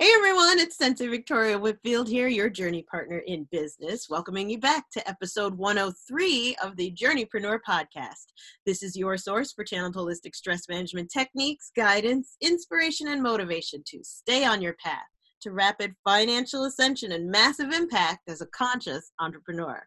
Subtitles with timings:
[0.00, 4.88] Hey everyone, it's Sensei Victoria Whitfield here, your journey partner in business, welcoming you back
[4.92, 8.26] to episode 103 of the Journeypreneur podcast.
[8.64, 13.98] This is your source for channeled holistic stress management techniques, guidance, inspiration, and motivation to
[14.04, 15.08] stay on your path
[15.42, 19.80] to rapid financial ascension and massive impact as a conscious entrepreneur.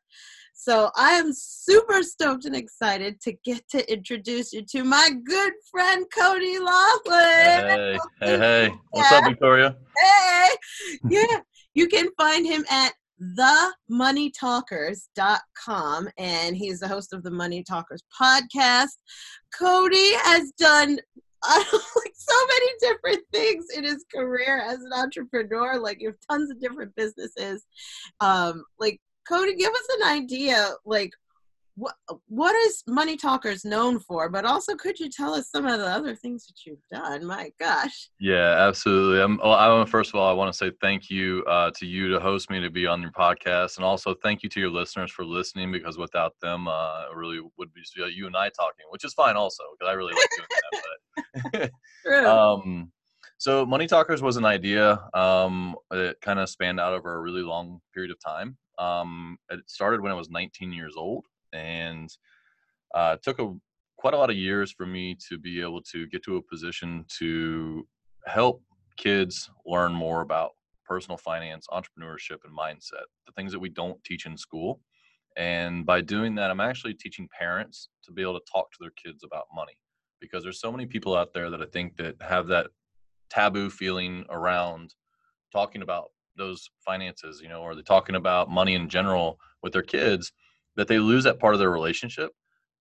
[0.54, 5.54] So I am super stoked and excited to get to introduce you to my good
[5.72, 7.16] friend Cody Laughlin.
[7.16, 8.72] Hey, hey, hey.
[8.92, 9.76] What's up, Victoria?
[9.98, 10.50] Hey,
[11.10, 11.40] yeah.
[11.74, 18.98] You can find him at themoneytalkers.com and he's the host of the Money Talkers podcast.
[19.58, 21.00] Cody has done
[21.50, 25.80] like so many different things in his career as an entrepreneur.
[25.80, 27.66] Like you have tons of different businesses.
[28.20, 31.12] Um, like Cody, give us an idea, like
[31.82, 31.96] what
[32.28, 34.30] what is Money Talkers known for?
[34.30, 37.26] But also, could you tell us some of the other things that you've done?
[37.26, 38.10] My gosh.
[38.20, 39.20] Yeah, absolutely.
[39.20, 39.38] I'm.
[39.38, 42.20] Well, I first of all, I want to say thank you uh, to you to
[42.20, 45.26] host me to be on your podcast, and also thank you to your listeners for
[45.26, 47.82] listening because without them, uh, it really would be
[48.14, 50.62] you and I talking, which is fine also because I really like doing that.
[51.52, 51.72] But
[52.06, 52.28] True.
[52.28, 52.92] um,
[53.38, 55.00] so Money Talkers was an idea.
[55.14, 58.58] Um, it kind of spanned out over a really long period of time.
[58.78, 62.10] Um, it started when I was 19 years old, and
[62.94, 63.54] uh, it took a
[63.98, 67.06] quite a lot of years for me to be able to get to a position
[67.20, 67.88] to
[68.26, 68.64] help
[68.98, 70.52] kids learn more about
[70.88, 74.82] personal finance, entrepreneurship, and mindset, the things that we don't teach in school.
[75.38, 78.92] And by doing that, I'm actually teaching parents to be able to talk to their
[79.02, 79.78] kids about money
[80.20, 82.68] because there's so many people out there that I think that have that
[83.30, 84.94] taboo feeling around
[85.52, 89.82] talking about those finances, you know, or they're talking about money in general with their
[89.82, 90.32] kids,
[90.76, 92.32] that they lose that part of their relationship.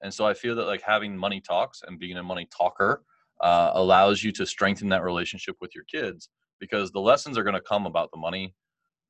[0.03, 3.03] And so I feel that like having money talks and being a money talker
[3.41, 7.55] uh, allows you to strengthen that relationship with your kids because the lessons are going
[7.55, 8.55] to come about the money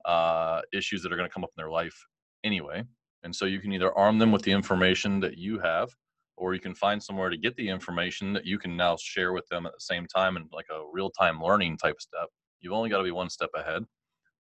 [0.04, 2.06] uh, issues that are going to come up in their life
[2.44, 2.82] anyway.
[3.22, 5.90] And so you can either arm them with the information that you have,
[6.36, 9.46] or you can find somewhere to get the information that you can now share with
[9.48, 12.28] them at the same time and like a real time learning type step.
[12.60, 13.84] You've only got to be one step ahead.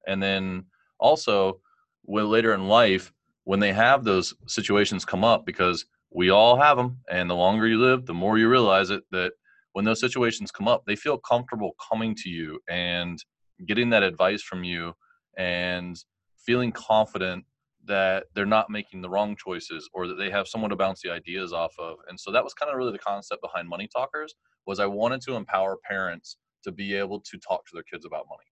[0.06, 0.64] And then
[0.98, 1.60] also,
[2.02, 3.12] when later in life,
[3.50, 7.66] when they have those situations come up, because we all have them, and the longer
[7.66, 9.32] you live, the more you realize it that
[9.72, 13.18] when those situations come up, they feel comfortable coming to you and
[13.66, 14.94] getting that advice from you
[15.36, 15.96] and
[16.38, 17.44] feeling confident
[17.86, 21.10] that they're not making the wrong choices or that they have someone to bounce the
[21.10, 21.96] ideas off of.
[22.08, 24.32] And so that was kind of really the concept behind Money Talkers
[24.64, 28.26] was I wanted to empower parents to be able to talk to their kids about
[28.30, 28.46] money.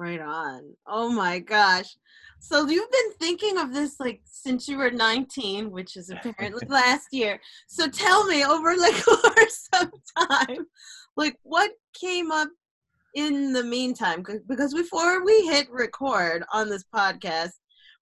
[0.00, 0.62] Right on.
[0.86, 1.94] Oh my gosh.
[2.38, 7.08] So you've been thinking of this like since you were 19, which is apparently last
[7.12, 7.38] year.
[7.68, 9.02] So tell me over the
[9.34, 9.90] course of
[10.26, 10.64] time,
[11.18, 12.48] like what came up
[13.14, 14.24] in the meantime?
[14.48, 17.52] Because before we hit record on this podcast,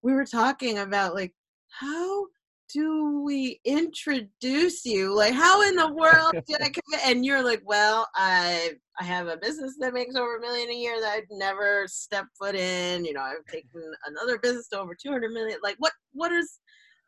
[0.00, 1.34] we were talking about like
[1.80, 2.26] how
[2.72, 5.14] do we introduce you?
[5.16, 7.00] Like, how in the world did I come?
[7.04, 10.74] And you're like, well, I I have a business that makes over a million a
[10.74, 13.04] year that I've never stepped foot in.
[13.04, 13.70] You know, I've taken
[14.06, 15.58] another business to over 200 million.
[15.62, 16.58] Like, what what is?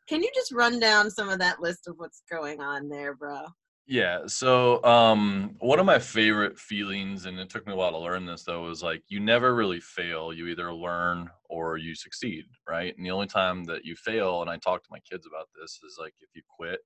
[0.07, 3.45] Can you just run down some of that list of what's going on there, bro?
[3.87, 4.21] Yeah.
[4.27, 8.25] So um, one of my favorite feelings, and it took me a while to learn
[8.25, 10.31] this though, is like you never really fail.
[10.31, 12.95] You either learn or you succeed, right?
[12.95, 15.79] And the only time that you fail, and I talk to my kids about this,
[15.83, 16.79] is like if you quit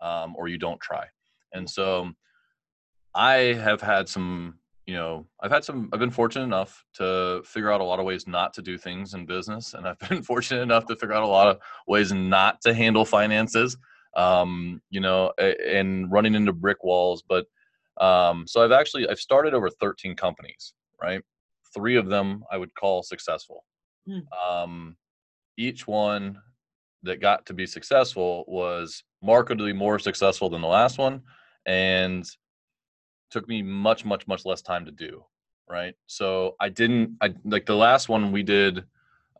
[0.00, 1.04] um, or you don't try.
[1.52, 2.10] And so
[3.14, 7.70] I have had some, you know, I've had some, I've been fortunate enough to figure
[7.70, 9.74] out a lot of ways not to do things in business.
[9.74, 13.04] And I've been fortunate enough to figure out a lot of ways not to handle
[13.04, 13.76] finances
[14.16, 17.22] um, you know, and running into brick walls.
[17.28, 17.46] But
[18.00, 21.22] um, so I've actually I've started over 13 companies, right?
[21.74, 23.64] Three of them I would call successful.
[24.08, 24.22] Mm.
[24.48, 24.96] Um,
[25.56, 26.38] each one
[27.02, 31.22] that got to be successful was markedly more successful than the last one,
[31.66, 32.28] and
[33.30, 35.24] took me much much much less time to do.
[35.68, 35.94] Right.
[36.06, 38.84] So I didn't I like the last one we did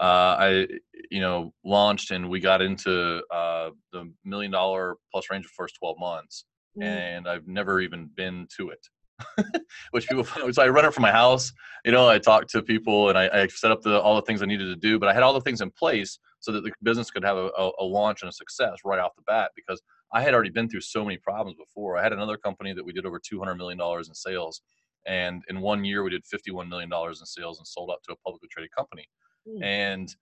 [0.00, 0.66] uh, I,
[1.10, 5.76] you know, launched and we got into uh, the million dollar plus range of first
[5.78, 6.44] 12 months.
[6.78, 6.84] Mm.
[6.84, 8.86] And I've never even been to it.
[9.90, 11.52] which people so I run it from my house.
[11.84, 14.42] You know, I talked to people and I, I, set up the all the things
[14.42, 16.72] I needed to do, but I had all the things in place so that the
[16.82, 19.80] business could have a, a, launch and a success right off the bat because
[20.12, 21.96] I had already been through so many problems before.
[21.96, 24.60] I had another company that we did over two hundred million dollars in sales,
[25.06, 28.02] and in one year we did fifty one million dollars in sales and sold out
[28.04, 29.08] to a publicly traded company.
[29.48, 29.64] Mm.
[29.64, 30.16] And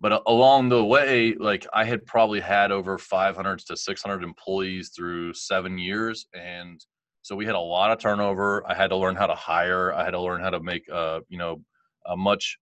[0.00, 5.34] but along the way, like I had probably had over 500 to 600 employees through
[5.34, 6.84] seven years, and
[7.24, 8.62] So we had a lot of turnover.
[8.68, 9.94] I had to learn how to hire.
[9.94, 11.62] I had to learn how to make a you know
[12.06, 12.58] a much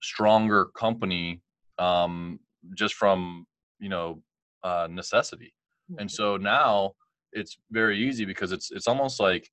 [0.00, 1.42] stronger company
[1.80, 2.38] um,
[2.76, 3.46] just from
[3.80, 4.22] you know
[4.62, 5.52] uh, necessity.
[5.98, 6.92] And so now
[7.32, 9.50] it's very easy because it's it's almost like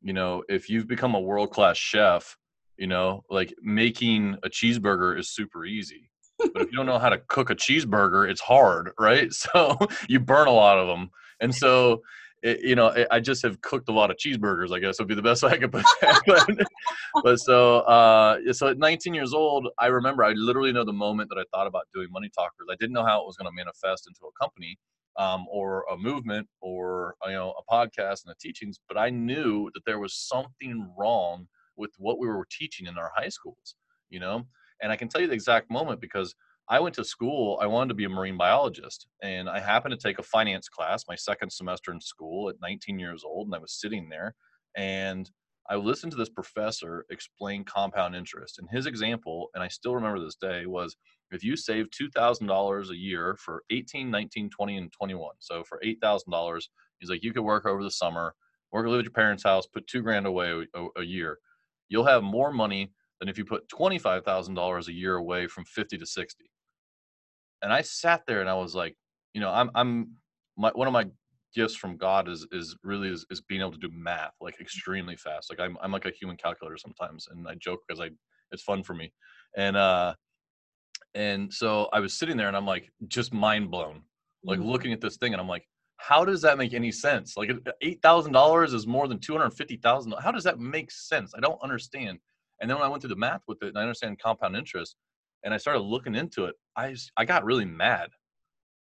[0.00, 2.36] you know if you've become a world class chef,
[2.76, 6.08] you know like making a cheeseburger is super easy.
[6.38, 9.32] but if you don't know how to cook a cheeseburger, it's hard, right?
[9.32, 9.76] So
[10.08, 11.10] you burn a lot of them,
[11.40, 12.02] and so
[12.42, 14.74] it, you know, I just have cooked a lot of cheeseburgers.
[14.74, 16.22] I guess would be the best way I could put that.
[16.26, 16.66] but,
[17.22, 21.30] but so, uh, so at 19 years old, I remember I literally know the moment
[21.30, 22.68] that I thought about doing Money Talkers.
[22.70, 24.78] I didn't know how it was going to manifest into a company
[25.18, 29.70] um, or a movement or you know a podcast and the teachings, but I knew
[29.74, 31.46] that there was something wrong
[31.76, 33.74] with what we were teaching in our high schools.
[34.10, 34.46] You know,
[34.80, 36.34] and I can tell you the exact moment because
[36.70, 39.06] I went to school, I wanted to be a marine biologist.
[39.22, 42.98] And I happened to take a finance class my second semester in school at 19
[42.98, 43.46] years old.
[43.46, 44.34] And I was sitting there
[44.76, 45.30] and
[45.70, 48.58] I listened to this professor explain compound interest.
[48.58, 50.96] And his example, and I still remember this day, was
[51.30, 56.62] if you save $2,000 a year for 18, 19, 20, and 21, so for $8,000,
[56.98, 58.34] he's like, you could work over the summer,
[58.72, 61.38] work, live at your parents' house, put two grand away a, a year.
[61.90, 66.06] You'll have more money than if you put $25,000 a year away from 50 to
[66.06, 66.50] 60
[67.62, 68.96] and I sat there and I was like,
[69.34, 70.12] you know, I'm I'm
[70.56, 71.06] my one of my
[71.54, 75.16] gifts from God is is really is, is being able to do math like extremely
[75.16, 75.50] fast.
[75.50, 78.10] Like I'm I'm like a human calculator sometimes, and I joke because I
[78.52, 79.12] it's fun for me,
[79.56, 80.14] and uh,
[81.14, 84.02] and so I was sitting there and I'm like just mind blown,
[84.44, 84.68] like mm-hmm.
[84.68, 85.66] looking at this thing, and I'm like,
[85.98, 87.36] how does that make any sense?
[87.36, 87.50] Like
[87.82, 90.14] eight thousand dollars is more than two hundred fifty thousand.
[90.22, 91.32] How does that make sense?
[91.36, 92.18] I don't understand.
[92.60, 94.96] And then when I went through the math with it, and I understand compound interest,
[95.44, 98.10] and I started looking into it, I I got really mad.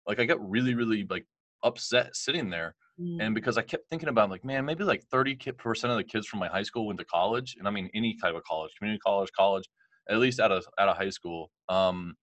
[0.06, 1.26] Like I got really really like
[1.62, 2.75] upset sitting there.
[3.00, 3.19] Mm.
[3.20, 6.26] And because I kept thinking about like, man, maybe like 30 percent of the kids
[6.26, 9.00] from my high school went to college, and I mean any type of college, community
[9.04, 9.64] college, college,
[10.08, 11.50] at least out of out of high school.
[11.69, 12.14] Um,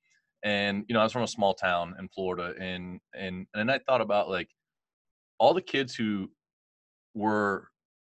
[0.44, 3.80] and you know, I was from a small town in Florida, and and and I
[3.80, 4.50] thought about like
[5.40, 6.30] all the kids who
[7.14, 7.70] were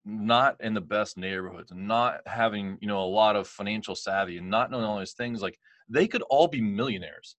[0.06, 4.38] not in the best neighborhoods and not having you know a lot of financial savvy
[4.38, 5.58] and not knowing all these things like
[5.90, 7.36] they could all be millionaires.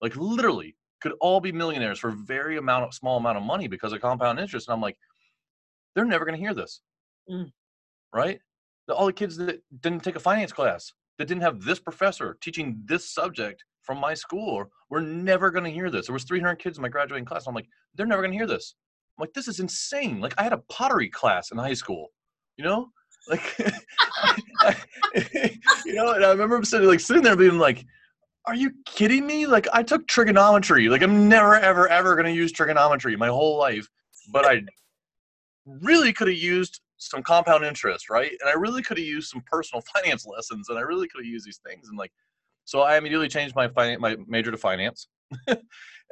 [0.00, 3.92] Like literally could all be millionaires for very amount of small amount of money because
[3.92, 4.96] of compound interest and i'm like
[5.94, 6.80] they're never going to hear this.
[7.30, 7.50] Mm.
[8.14, 8.40] right?
[8.88, 12.80] All the kids that didn't take a finance class that didn't have this professor teaching
[12.84, 16.06] this subject from my school we're never going to hear this.
[16.06, 18.46] There was 300 kids in my graduating class i'm like they're never going to hear
[18.46, 18.76] this
[19.18, 22.08] I'm like this is insane like i had a pottery class in high school
[22.56, 22.90] you know
[23.28, 23.58] like,
[25.84, 27.84] you know, and I remember sitting like sitting there being like,
[28.46, 29.46] "Are you kidding me?
[29.46, 30.88] Like, I took trigonometry.
[30.88, 33.88] Like, I'm never, ever, ever going to use trigonometry my whole life,
[34.32, 34.62] but I
[35.66, 38.32] really could have used some compound interest, right?
[38.40, 41.30] And I really could have used some personal finance lessons, and I really could have
[41.30, 41.88] used these things.
[41.88, 42.12] And like,
[42.64, 45.08] so I immediately changed my finance, my major to finance,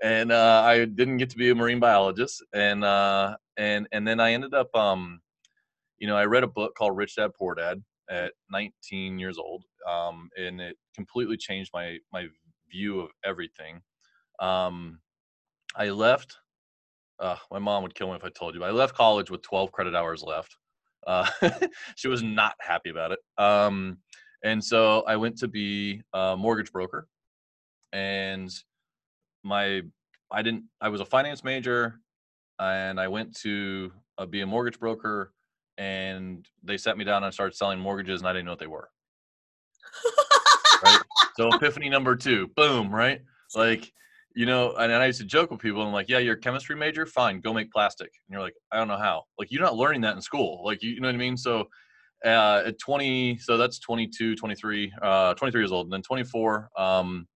[0.03, 4.21] and uh, I didn't get to be a marine biologist, and uh, and and then
[4.21, 5.21] I ended up um,
[5.99, 9.65] you know, I read a book called Rich Dad Poor Dad at 19 years old,
[9.89, 12.27] um, and it completely changed my my
[12.71, 13.81] view of everything.
[14.41, 15.01] Um,
[15.75, 16.37] I left.
[17.19, 18.63] Uh, my mom would kill me if I told you.
[18.63, 20.57] I left college with 12 credit hours left.
[21.07, 21.27] Uh,
[21.97, 23.21] she was not happy about it.
[23.39, 23.99] Um,
[24.45, 27.09] and so I went to be a mortgage broker,
[27.93, 28.51] and
[29.43, 29.83] my
[30.31, 30.65] I didn't.
[30.81, 32.01] I was a finance major,
[32.59, 35.33] and I went to uh, be a mortgage broker
[35.79, 38.67] and they set me down and started selling mortgages and I didn't know what they
[38.67, 38.89] were.
[40.85, 41.01] right?
[41.37, 43.21] So epiphany number two, boom, right?
[43.55, 43.93] Like,
[44.35, 45.83] you know, and I used to joke with people.
[45.83, 48.11] I'm like, yeah, you're a chemistry major, fine, go make plastic.
[48.27, 49.25] And you're like, I don't know how.
[49.39, 50.63] Like, you're not learning that in school.
[50.65, 51.37] Like, you, you know what I mean?
[51.37, 51.69] So
[52.25, 55.87] uh, at 20, so that's 22, 23, uh, 23 years old.
[55.87, 57.27] And then 24, um,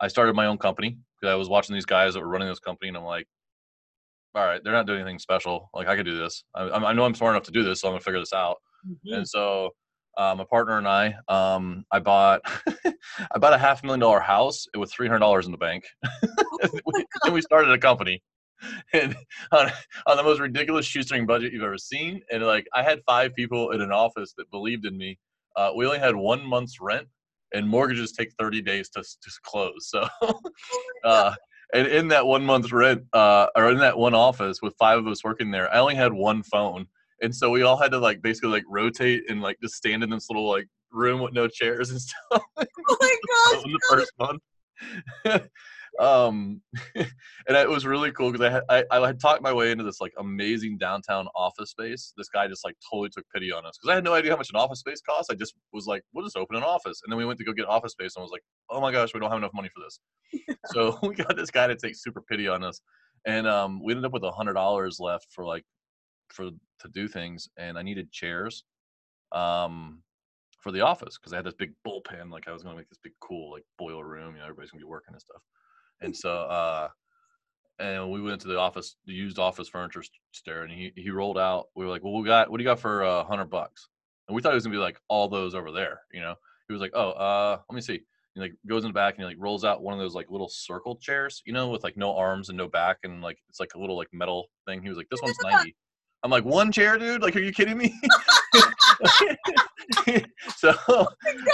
[0.00, 0.98] I started my own company
[1.30, 3.26] I was watching these guys that were running this company, and I'm like,
[4.34, 5.68] all right, they're not doing anything special.
[5.74, 6.44] Like I could do this.
[6.54, 8.56] I, I know I'm smart enough to do this, so I'm gonna figure this out.
[8.88, 9.14] Mm-hmm.
[9.14, 9.70] And so
[10.16, 12.40] uh, my partner and I, um, I bought,
[12.86, 16.80] I bought a half million dollar house with three hundred dollars in the bank, oh
[17.24, 18.22] and we started a company.
[18.92, 19.16] And
[19.50, 19.72] on,
[20.06, 23.72] on the most ridiculous shoestring budget you've ever seen, and like I had five people
[23.72, 25.18] in an office that believed in me.
[25.56, 27.06] Uh, we only had one month's rent,
[27.52, 29.88] and mortgages take 30 days to, to close.
[29.88, 30.40] So, oh
[31.04, 31.34] uh,
[31.74, 35.06] and in that one month's rent, uh, or in that one office with five of
[35.06, 36.86] us working there, I only had one phone,
[37.22, 40.10] and so we all had to like basically like rotate and like just stand in
[40.10, 42.42] this little like room with no chairs and stuff.
[42.56, 43.16] Oh my
[43.52, 43.62] gosh!
[43.62, 44.42] the first month.
[45.98, 46.60] Um,
[46.94, 47.06] and
[47.48, 50.00] it was really cool because I had I, I had talked my way into this
[50.00, 52.12] like amazing downtown office space.
[52.16, 54.36] This guy just like totally took pity on us because I had no idea how
[54.36, 55.30] much an office space costs.
[55.30, 57.52] I just was like, we'll just open an office, and then we went to go
[57.52, 59.70] get office space, and I was like, oh my gosh, we don't have enough money
[59.74, 60.56] for this.
[60.72, 62.80] so we got this guy to take super pity on us,
[63.26, 65.64] and um, we ended up with a hundred dollars left for like
[66.30, 68.64] for to do things, and I needed chairs.
[69.32, 70.02] Um,
[70.62, 72.30] for the office because I had this big bullpen.
[72.30, 74.34] Like I was going to make this big cool like boiler room.
[74.34, 75.42] You know, everybody's gonna be working and stuff.
[76.02, 76.88] And so, uh,
[77.78, 81.38] and we went to the office, the used office furniture store, and he he rolled
[81.38, 81.68] out.
[81.74, 83.88] We were like, "Well, we got what do you got for a uh, hundred bucks?"
[84.28, 86.00] And we thought it was gonna be like all those over there.
[86.12, 86.34] You know,
[86.68, 88.02] he was like, "Oh, uh, let me see."
[88.34, 90.30] He like goes in the back and he like rolls out one of those like
[90.30, 93.60] little circle chairs, you know, with like no arms and no back, and like it's
[93.60, 94.82] like a little like metal thing.
[94.82, 95.74] He was like, "This one's 90.
[96.22, 97.20] I'm like, "One chair, dude?
[97.20, 98.00] Like, are you kidding me?"
[100.56, 100.74] so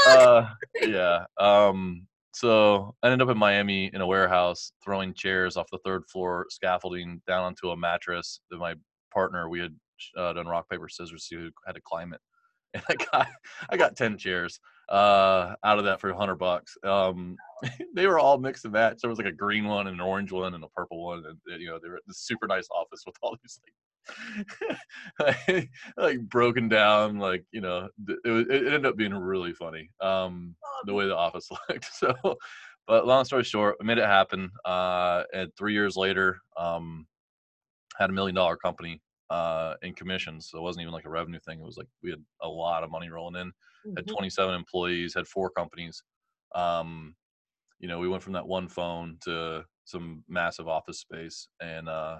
[0.08, 0.46] uh,
[0.82, 2.06] yeah um
[2.38, 6.46] so i ended up in miami in a warehouse throwing chairs off the third floor
[6.50, 8.74] scaffolding down onto a mattress that my
[9.12, 9.74] partner we had
[10.16, 12.20] uh, done rock paper scissors who had to climb it.
[12.74, 13.28] And i got
[13.70, 16.76] i got 10 chairs uh out of that for 100 bucks.
[16.84, 17.36] Um
[17.94, 19.00] they were all mixed and matched.
[19.00, 21.60] There was like a green one and an orange one and a purple one and
[21.60, 23.72] you know they were this super nice office with all these like
[25.96, 30.54] like broken down like you know it, it ended up being really funny um
[30.86, 32.14] the way the office looked so
[32.86, 37.06] but long story short i made it happen uh and three years later um
[37.96, 39.00] had a million dollar company
[39.30, 42.10] uh in commissions so it wasn't even like a revenue thing it was like we
[42.10, 43.92] had a lot of money rolling in mm-hmm.
[43.96, 46.02] had 27 employees had four companies
[46.54, 47.14] um
[47.78, 52.18] you know we went from that one phone to some massive office space and uh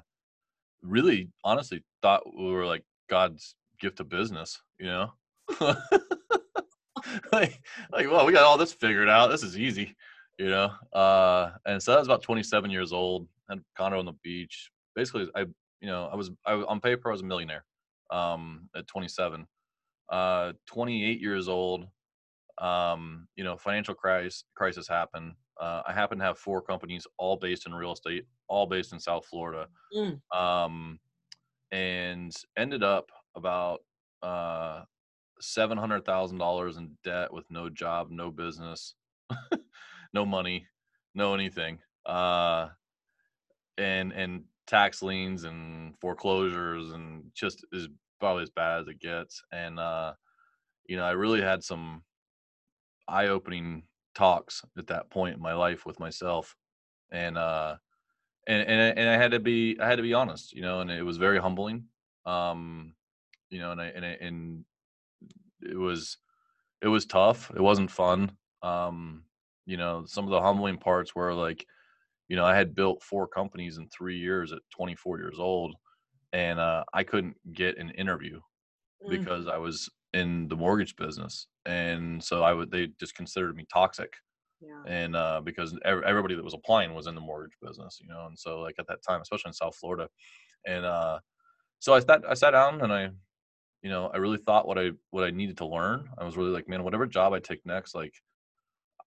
[0.88, 5.12] really honestly thought we were like God's gift to business, you know?
[7.32, 7.60] like,
[7.92, 9.28] like, well, we got all this figured out.
[9.28, 9.94] This is easy,
[10.38, 10.72] you know?
[10.92, 14.70] Uh, and so I was about 27 years old, had condo on the beach.
[14.94, 15.40] Basically, I,
[15.80, 17.64] you know, I was, I, on paper, I was a millionaire
[18.10, 19.46] um, at 27.
[20.10, 21.86] Uh, 28 years old,
[22.58, 25.34] um, you know, financial crisis, crisis happened.
[25.58, 29.00] Uh, I happen to have four companies, all based in real estate, all based in
[29.00, 30.20] South Florida, mm.
[30.36, 31.00] um,
[31.72, 33.80] and ended up about
[34.22, 34.82] uh,
[35.40, 38.94] seven hundred thousand dollars in debt with no job, no business,
[40.12, 40.66] no money,
[41.14, 42.68] no anything, uh,
[43.76, 47.88] and and tax liens and foreclosures and just is
[48.20, 49.42] probably as bad as it gets.
[49.52, 50.12] And uh,
[50.86, 52.02] you know, I really had some
[53.08, 53.84] eye-opening
[54.14, 56.56] talks at that point in my life with myself
[57.10, 57.76] and uh
[58.46, 60.90] and and, and i had to be i had to be honest you know and
[60.90, 61.84] it was very humbling
[62.26, 62.94] um
[63.50, 64.64] you know and i and, I, and
[65.62, 66.18] it was
[66.82, 69.24] it was tough it wasn't fun um
[69.66, 71.64] you know some of the humbling parts were like
[72.28, 75.74] you know i had built four companies in three years at 24 years old
[76.32, 78.40] and uh, i couldn't get an interview
[79.06, 79.10] mm.
[79.10, 83.66] because i was in the mortgage business and so I would they just considered me
[83.72, 84.12] toxic.
[84.60, 84.82] Yeah.
[84.86, 88.36] And uh, because everybody that was applying was in the mortgage business, you know, and
[88.36, 90.08] so like at that time, especially in South Florida,
[90.66, 91.20] and uh,
[91.78, 93.10] so I sat I sat down and I,
[93.82, 96.08] you know, I really thought what I what I needed to learn.
[96.18, 98.14] I was really like, man, whatever job I take next, like,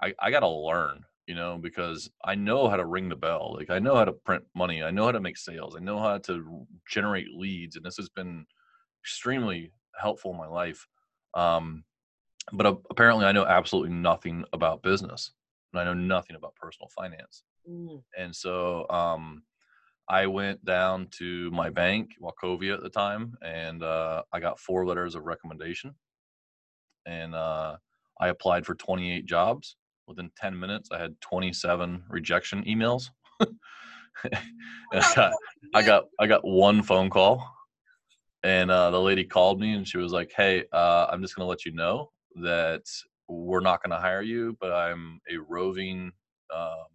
[0.02, 3.54] I I gotta learn, you know, because I know how to ring the bell.
[3.58, 4.84] Like I know how to print money.
[4.84, 5.76] I know how to make sales.
[5.76, 8.46] I know how to generate leads, and this has been
[9.04, 10.88] extremely helpful in my life.
[11.34, 11.84] Um,
[12.54, 15.32] but uh, apparently I know absolutely nothing about business
[15.74, 17.44] and I know nothing about personal finance.
[17.70, 18.04] Mm.
[18.18, 19.44] And so um,
[20.10, 24.86] I went down to my bank, Wachovia at the time, and uh, I got four
[24.86, 25.96] letters of recommendation.
[27.06, 27.78] And uh,
[28.20, 29.78] I applied for 28 jobs.
[30.08, 33.06] Within 10 minutes, I had 27 rejection emails.
[33.40, 35.34] I got,
[35.74, 37.48] I got I got one phone call,
[38.44, 41.48] and uh, the lady called me and she was like, "Hey, uh, I'm just gonna
[41.48, 42.84] let you know that
[43.28, 46.12] we're not going to hire you, but I'm a roving
[46.56, 46.86] um,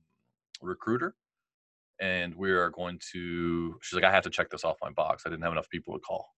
[0.61, 1.15] recruiter.
[2.01, 5.23] And we are going to, she's like, I have to check this off my box.
[5.25, 6.29] I didn't have enough people to call.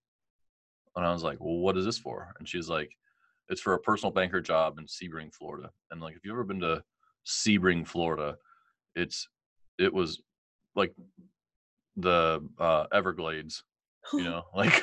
[0.94, 2.32] And I was like, well, what is this for?
[2.38, 2.90] And she's like,
[3.48, 5.70] it's for a personal banker job in Sebring, Florida.
[5.90, 6.82] And like, if you've ever been to
[7.26, 8.36] Sebring, Florida,
[8.94, 9.28] it's,
[9.78, 10.22] it was
[10.76, 10.94] like
[11.96, 13.64] the uh, Everglades
[14.12, 14.82] you know like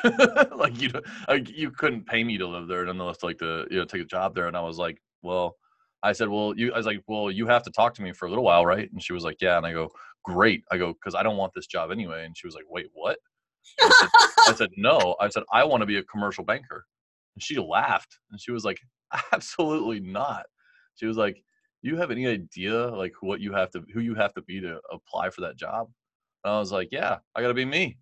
[0.55, 0.89] like you
[1.27, 4.05] like you couldn't pay me to live there nonetheless like to you know take a
[4.05, 4.48] job there.
[4.48, 5.58] And i was like well
[6.03, 8.25] i said well you i was like well you have to talk to me for
[8.25, 8.91] a little while right?
[8.91, 9.58] And she was like yeah.
[9.58, 9.89] And i go
[10.24, 10.63] great.
[10.72, 12.25] I go because i don't want this job anyway.
[12.25, 13.17] And she was like wait what?
[13.82, 14.10] I said,
[14.48, 15.15] I said no.
[15.20, 16.86] I said i want to be a commercial banker.
[17.36, 18.20] And she laughed.
[18.32, 18.79] And she was like
[19.32, 20.46] absolutely not.
[20.96, 21.41] She was like
[21.82, 24.79] you have any idea like what you have to who you have to be to
[24.91, 25.89] apply for that job?
[26.44, 27.98] And i was like yeah i gotta be me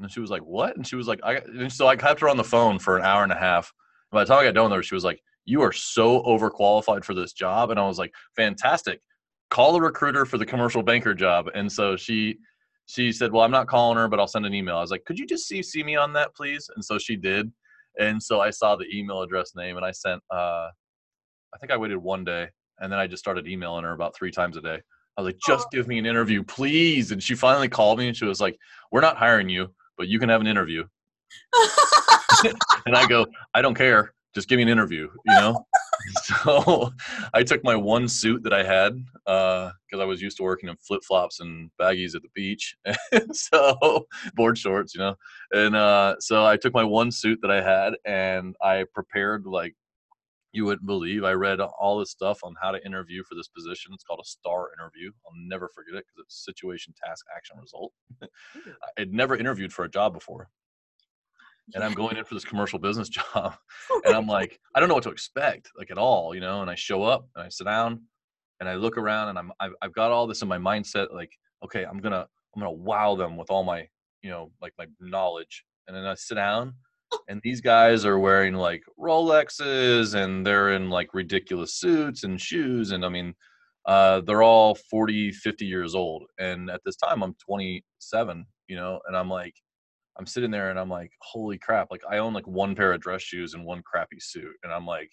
[0.00, 0.76] and she was like what?
[0.76, 3.04] And she was like i and so i kept her on the phone for an
[3.04, 3.72] hour and a half.
[4.10, 6.22] And by the time i got done with her she was like you are so
[6.22, 7.70] overqualified for this job.
[7.70, 9.00] And i was like fantastic.
[9.50, 11.50] Call the recruiter for the commercial banker job.
[11.54, 12.38] And so she
[12.86, 14.76] she said well i'm not calling her but i'll send an email.
[14.76, 16.70] I was like could you just see see me on that please?
[16.74, 17.50] And so she did.
[17.98, 20.68] And so i saw the email address name and i sent uh
[21.54, 22.48] i think i waited one day
[22.80, 24.80] and then I just started emailing her about three times a day.
[25.16, 27.10] I was like, just give me an interview, please.
[27.10, 28.56] And she finally called me and she was like,
[28.92, 30.84] We're not hiring you, but you can have an interview.
[32.86, 34.14] and I go, I don't care.
[34.34, 35.66] Just give me an interview, you know?
[36.22, 36.92] so
[37.34, 40.68] I took my one suit that I had because uh, I was used to working
[40.68, 42.76] in flip flops and baggies at the beach.
[43.32, 45.16] so board shorts, you know?
[45.52, 49.74] And uh, so I took my one suit that I had and I prepared like
[50.52, 51.24] you wouldn't believe.
[51.24, 53.92] I read all this stuff on how to interview for this position.
[53.94, 55.10] It's called a STAR interview.
[55.26, 57.92] I'll never forget it because it's situation, task, action, result.
[58.98, 60.48] I'd never interviewed for a job before.
[61.74, 63.56] And I'm going in for this commercial business job.
[64.04, 66.62] And I'm like, I don't know what to expect, like at all, you know.
[66.62, 68.02] And I show up and I sit down
[68.60, 71.30] and I look around and I'm I've, I've got all this in my mindset, like,
[71.64, 72.26] okay, I'm gonna
[72.56, 73.86] I'm gonna wow them with all my,
[74.22, 75.64] you know, like my knowledge.
[75.86, 76.74] And then I sit down
[77.28, 82.90] and these guys are wearing like Rolexes and they're in like ridiculous suits and shoes
[82.90, 83.34] and I mean
[83.86, 89.00] uh, they're all 40 50 years old and at this time I'm 27 you know
[89.06, 89.54] and I'm like
[90.18, 93.00] I'm sitting there and I'm like holy crap like I own like one pair of
[93.00, 95.10] dress shoes and one crappy suit and I'm like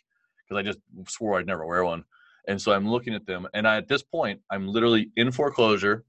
[0.48, 2.04] because I just swore I'd never wear one
[2.48, 6.04] and so I'm looking at them and I, at this point I'm literally in foreclosure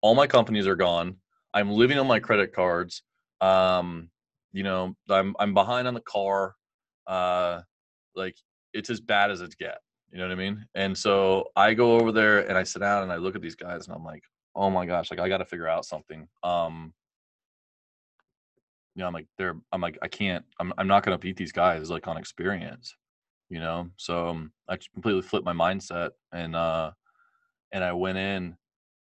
[0.00, 1.16] all my companies are gone
[1.52, 3.02] I'm living on my credit cards
[3.40, 4.10] um
[4.54, 6.54] you know i'm i'm behind on the car
[7.06, 7.60] uh
[8.14, 8.36] like
[8.72, 9.78] it's as bad as it's get
[10.10, 10.64] you know what i mean?
[10.76, 13.56] And so i go over there and i sit down and i look at these
[13.56, 14.22] guys and i'm like
[14.54, 16.26] oh my gosh like i got to figure out something.
[16.42, 16.94] Um
[18.94, 21.36] you know i'm like they're i'm like i can't i'm, I'm not going to beat
[21.36, 22.94] these guys like on experience
[23.50, 23.90] you know?
[23.96, 26.92] So um, i completely flipped my mindset and uh
[27.72, 28.56] and i went in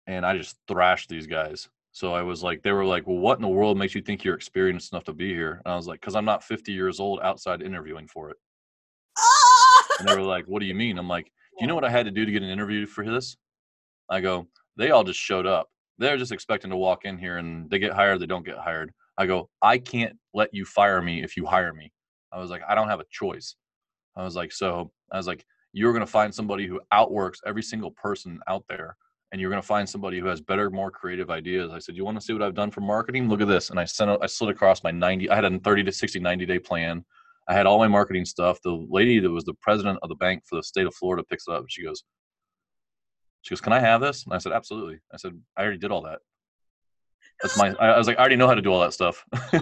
[0.06, 3.38] and i just thrashed these guys so I was like, they were like, well, what
[3.38, 5.62] in the world makes you think you're experienced enough to be here?
[5.64, 8.36] And I was like, because I'm not 50 years old outside interviewing for it.
[10.00, 10.98] and they were like, what do you mean?
[10.98, 11.30] I'm like, do
[11.60, 13.36] you know what I had to do to get an interview for this?
[14.10, 15.68] I go, they all just showed up.
[15.98, 18.90] They're just expecting to walk in here and they get hired, they don't get hired.
[19.16, 21.92] I go, I can't let you fire me if you hire me.
[22.32, 23.54] I was like, I don't have a choice.
[24.16, 27.62] I was like, so I was like, you're going to find somebody who outworks every
[27.62, 28.96] single person out there
[29.34, 31.72] and you're going to find somebody who has better, more creative ideas.
[31.72, 33.28] I said, you want to see what I've done for marketing?
[33.28, 33.70] Look at this.
[33.70, 36.46] And I sent, I slid across my 90, I had a 30 to 60, 90
[36.46, 37.04] day plan.
[37.48, 38.62] I had all my marketing stuff.
[38.62, 41.48] The lady that was the president of the bank for the state of Florida picks
[41.48, 41.64] it up.
[41.66, 42.04] She goes,
[43.42, 44.24] she goes, can I have this?
[44.24, 45.00] And I said, absolutely.
[45.12, 46.20] I said, I already did all that.
[47.42, 49.24] That's my, I was like, I already know how to do all that stuff.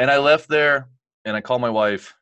[0.00, 0.88] and I left there
[1.26, 2.14] and I called my wife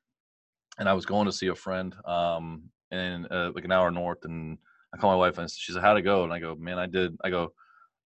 [0.81, 4.25] and I was going to see a friend um, in uh, like an hour north
[4.25, 4.59] and
[4.99, 6.87] I call my wife and she said, "How'd it go?" And I go, "Man, I
[6.87, 7.53] did." I go,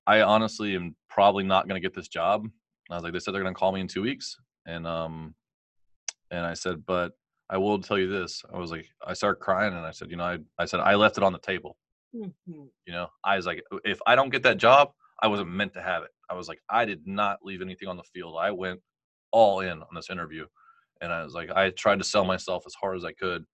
[0.06, 2.52] "I honestly am probably not going to get this job." And
[2.90, 5.34] I was like, "They said they're going to call me in two weeks," and um,
[6.30, 7.12] and I said, "But
[7.48, 10.16] I will tell you this." I was like, I started crying and I said, "You
[10.16, 11.76] know, I I said I left it on the table."
[12.14, 12.64] Mm-hmm.
[12.86, 14.90] You know, I was like, if I don't get that job,
[15.22, 16.10] I wasn't meant to have it.
[16.28, 18.36] I was like, I did not leave anything on the field.
[18.38, 18.80] I went
[19.30, 20.44] all in on this interview,
[21.00, 23.46] and I was like, I tried to sell myself as hard as I could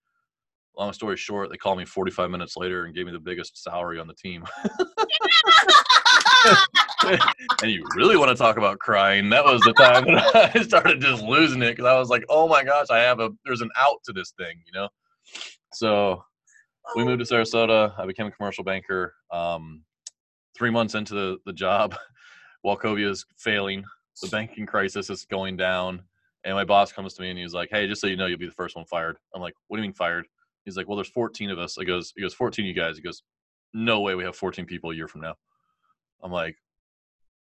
[0.79, 3.99] long story short, they called me 45 minutes later and gave me the biggest salary
[3.99, 4.45] on the team.
[7.63, 9.29] and you really want to talk about crying?
[9.31, 12.49] That was the time that I started just losing it because I was like, "Oh
[12.49, 14.89] my gosh, I have a there's an out to this thing," you know.
[15.73, 16.23] So
[16.97, 17.99] we moved to Sarasota.
[17.99, 19.15] I became a commercial banker.
[19.31, 19.83] Um,
[20.57, 21.97] three months into the, the job,
[22.67, 23.85] Wachovia is failing.
[24.23, 26.03] The banking crisis is going down.
[26.45, 28.39] And my boss comes to me and he's like, "Hey, just so you know, you'll
[28.39, 30.27] be the first one fired." I'm like, "What do you mean fired?"
[30.69, 31.79] He's like, well, there's 14 of us.
[31.79, 32.97] I goes, he goes, 14 you guys.
[32.97, 33.23] He goes,
[33.73, 35.35] no way we have 14 people a year from now.
[36.23, 36.57] I'm like,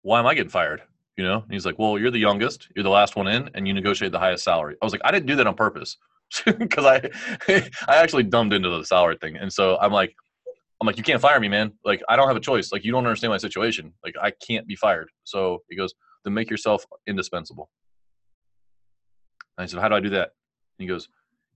[0.01, 0.81] why am I getting fired?
[1.19, 1.43] You know?
[1.43, 4.12] And he's like, well, you're the youngest, you're the last one in, and you negotiate
[4.12, 4.77] the highest salary.
[4.81, 5.99] I was like, I didn't do that on purpose
[6.47, 7.11] because I,
[7.87, 9.37] I actually dumbed into the salary thing.
[9.37, 10.17] And so I'm like,
[10.81, 11.75] I'm like, you can't fire me, man.
[11.85, 12.73] Like, I don't have a choice.
[12.73, 13.93] Like, you don't understand my situation.
[14.03, 15.11] Like, I can't be fired.
[15.25, 15.93] So he goes,
[16.25, 17.69] then make yourself indispensable.
[19.59, 20.31] And I said, how do I do that?
[20.79, 21.09] And he goes,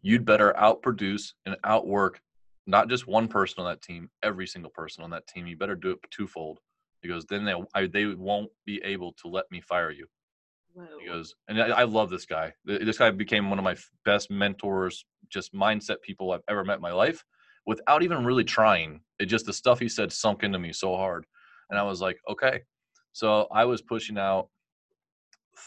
[0.03, 2.21] you'd better outproduce and outwork
[2.67, 5.47] not just one person on that team, every single person on that team.
[5.47, 6.59] You better do it twofold.
[7.01, 10.07] He goes, then they I, they won't be able to let me fire you.
[10.75, 10.87] Whoa.
[11.01, 12.53] He goes, and I, I, love this guy.
[12.65, 16.83] This guy became one of my best mentors, just mindset people I've ever met in
[16.83, 17.23] my life.
[17.67, 19.01] without even really trying.
[19.19, 21.27] It just the stuff he said sunk into me so hard,
[21.69, 22.63] and I was like, okay.
[23.13, 24.49] So I was pushing out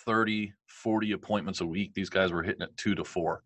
[0.06, 1.94] 30, 40 appointments a week.
[1.94, 3.44] These guys were hitting it two to four.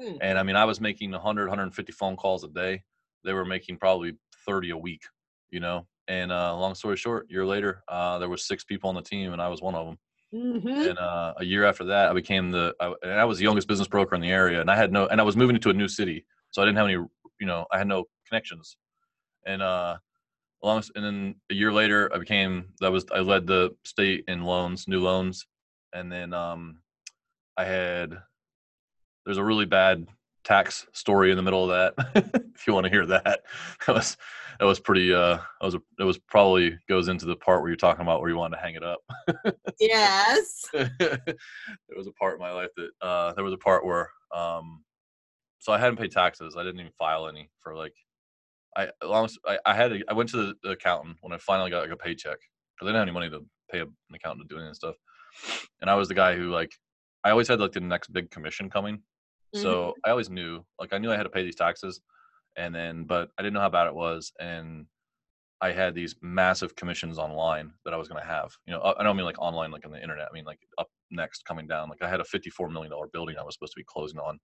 [0.00, 0.16] Hmm.
[0.20, 2.82] And I mean, I was making 100, 150 phone calls a day.
[3.24, 4.14] They were making probably
[4.46, 5.02] 30 a week,
[5.50, 5.86] you know.
[6.08, 9.02] And uh, long story short, a year later, uh, there was six people on the
[9.02, 9.98] team, and I was one of them.
[10.34, 10.90] Mhm.
[10.90, 13.68] And uh, a year after that, I became the I, and I was the youngest
[13.68, 15.74] business broker in the area, and I had no and I was moving into a
[15.74, 18.76] new city, so I didn't have any you know I had no connections.
[19.46, 19.98] And uh,
[20.62, 24.42] long and then a year later, I became that was I led the state in
[24.44, 25.46] loans, new loans,
[25.92, 26.82] and then um,
[27.56, 28.22] I had
[29.24, 30.06] there's a really bad
[30.44, 32.32] tax story in the middle of that.
[32.54, 33.42] if you want to hear that,
[33.86, 34.16] that was
[34.58, 37.70] that was pretty uh that was a, that was probably goes into the part where
[37.70, 39.00] you're talking about where you wanted to hang it up.
[39.80, 40.64] Yes.
[40.72, 40.88] there
[41.96, 44.84] was a part in my life that uh there was a part where um
[45.58, 46.56] so I hadn't paid taxes.
[46.56, 47.94] I didn't even file any for like
[48.76, 51.70] I long I, I had a, I went to the, the accountant when I finally
[51.70, 54.54] got like a paycheck because I didn't have any money to pay an accountant to
[54.54, 54.96] do any of stuff.
[55.80, 56.72] And I was the guy who like
[57.24, 59.02] I always had like the next big commission coming.
[59.60, 62.00] So I always knew like I knew I had to pay these taxes
[62.56, 64.86] and then but I didn't know how bad it was and
[65.62, 68.50] I had these massive commissions online that I was going to have.
[68.66, 70.26] You know, uh, I don't mean like online, like on the internet.
[70.28, 71.88] I mean like up next, coming down.
[71.88, 74.40] Like I had a fifty-four million dollar building I was supposed to be closing on,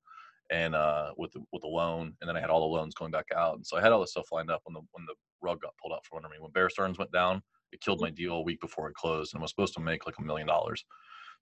[0.50, 3.10] and uh, with the, with the loan, and then I had all the loans going
[3.10, 5.14] back out, and so I had all this stuff lined up when the when the
[5.42, 6.36] rug got pulled out from under me.
[6.38, 7.42] When Bear Stearns went down,
[7.72, 10.06] it killed my deal a week before it closed, and I was supposed to make
[10.06, 10.84] like a million dollars.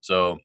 [0.01, 0.39] So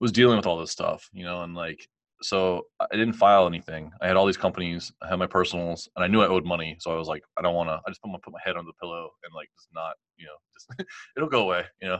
[0.00, 1.88] was dealing with all this stuff, you know, and like
[2.22, 3.90] so I didn't file anything.
[4.00, 6.76] I had all these companies, I had my personals, and I knew I owed money.
[6.78, 7.80] So I was like, I don't want to.
[7.86, 10.26] I just want to put my head on the pillow and like just not, you
[10.26, 11.98] know, just it'll go away, you know.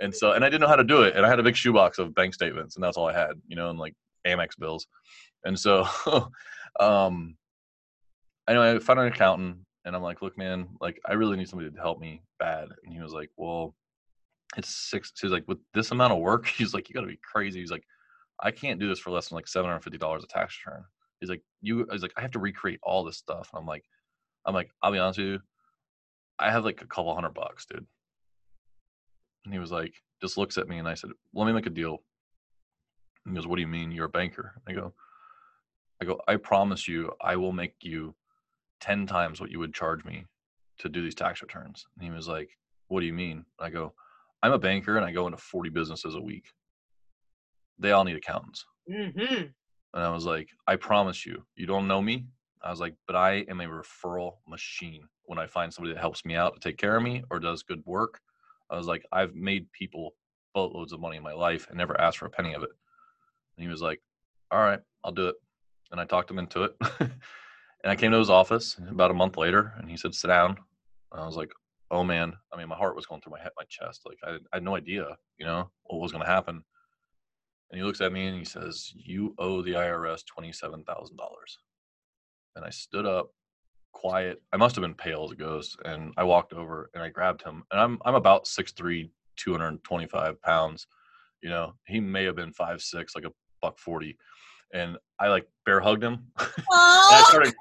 [0.00, 1.14] And so, and I didn't know how to do it.
[1.14, 3.56] And I had a big shoebox of bank statements, and that's all I had, you
[3.56, 3.94] know, and like
[4.26, 4.86] Amex bills.
[5.44, 5.86] And so,
[6.80, 7.36] um,
[8.48, 11.70] anyway, I found an accountant, and I'm like, look, man, like I really need somebody
[11.70, 12.68] to help me bad.
[12.84, 13.74] And he was like, well,
[14.56, 15.12] it's six.
[15.20, 17.60] He's like, with this amount of work, he's like, you got to be crazy.
[17.60, 17.84] He's like,
[18.42, 20.84] I can't do this for less than like seven hundred fifty dollars a tax return.
[21.20, 21.86] He's like, you.
[21.90, 23.50] I was like, I have to recreate all this stuff.
[23.52, 23.84] And I'm like,
[24.46, 25.40] I'm like, I'll be honest with you,
[26.38, 27.86] I have like a couple hundred bucks, dude.
[29.44, 31.70] And he was like, just looks at me, and I said, let me make a
[31.70, 31.98] deal.
[33.26, 33.92] He goes, what do you mean?
[33.92, 34.52] You're a banker?
[34.66, 34.94] I go,
[36.00, 38.14] I go, I promise you, I will make you
[38.80, 40.24] ten times what you would charge me
[40.78, 41.86] to do these tax returns.
[41.94, 42.56] And he was like,
[42.88, 43.44] what do you mean?
[43.58, 43.92] I go,
[44.42, 46.46] I'm a banker, and I go into forty businesses a week
[47.80, 48.64] they all need accountants.
[48.90, 49.44] Mm-hmm.
[49.94, 52.26] And I was like, I promise you, you don't know me.
[52.62, 55.02] I was like, but I am a referral machine.
[55.24, 57.62] When I find somebody that helps me out to take care of me or does
[57.62, 58.20] good work,
[58.68, 60.14] I was like, I've made people
[60.54, 62.70] boatloads of money in my life and never asked for a penny of it.
[63.56, 64.00] And he was like,
[64.50, 65.36] All right, I'll do it.
[65.90, 66.76] And I talked him into it.
[67.00, 67.10] and
[67.84, 70.56] I came to his office about a month later and he said, Sit down.
[71.12, 71.50] And I was like,
[71.90, 72.34] Oh man.
[72.52, 74.02] I mean, my heart was going through my head, my chest.
[74.04, 76.62] Like I, I had no idea, you know, what was going to happen.
[77.70, 80.84] And he looks at me and he says, You owe the IRS $27,000.
[82.56, 83.30] And I stood up,
[83.92, 84.42] quiet.
[84.52, 85.78] I must have been pale as a ghost.
[85.84, 87.62] And I walked over and I grabbed him.
[87.70, 90.86] And I'm, I'm about 6'3, 225 pounds.
[91.42, 94.16] You know, he may have been five six, like a buck 40.
[94.74, 96.26] And I like bear hugged him.
[96.38, 97.54] and I Oh, started,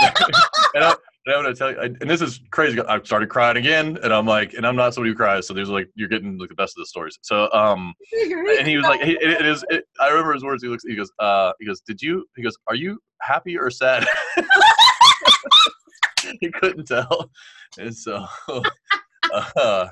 [0.74, 0.94] and, I,
[1.26, 2.78] and I'm gonna tell you, I, and this is crazy.
[2.80, 5.70] I started crying again, and I'm like, and I'm not somebody who cries, so there's
[5.70, 7.18] like you're getting like the best of the stories.
[7.22, 9.64] So, um, and he was like, he, it, it is.
[9.70, 10.62] It, I remember his words.
[10.62, 10.84] He looks.
[10.84, 11.10] He goes.
[11.18, 11.52] Uh.
[11.58, 11.80] He goes.
[11.80, 12.26] Did you?
[12.36, 12.56] He goes.
[12.66, 14.06] Are you happy or sad?
[16.40, 17.30] he couldn't tell,
[17.78, 18.26] and so.
[19.56, 19.88] Uh,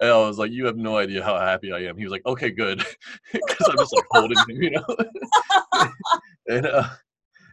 [0.00, 2.24] and I was like, "You have no idea how happy I am." He was like,
[2.26, 2.84] "Okay, good,"
[3.32, 4.96] because I'm just like holding him, you know.
[6.48, 6.88] and uh,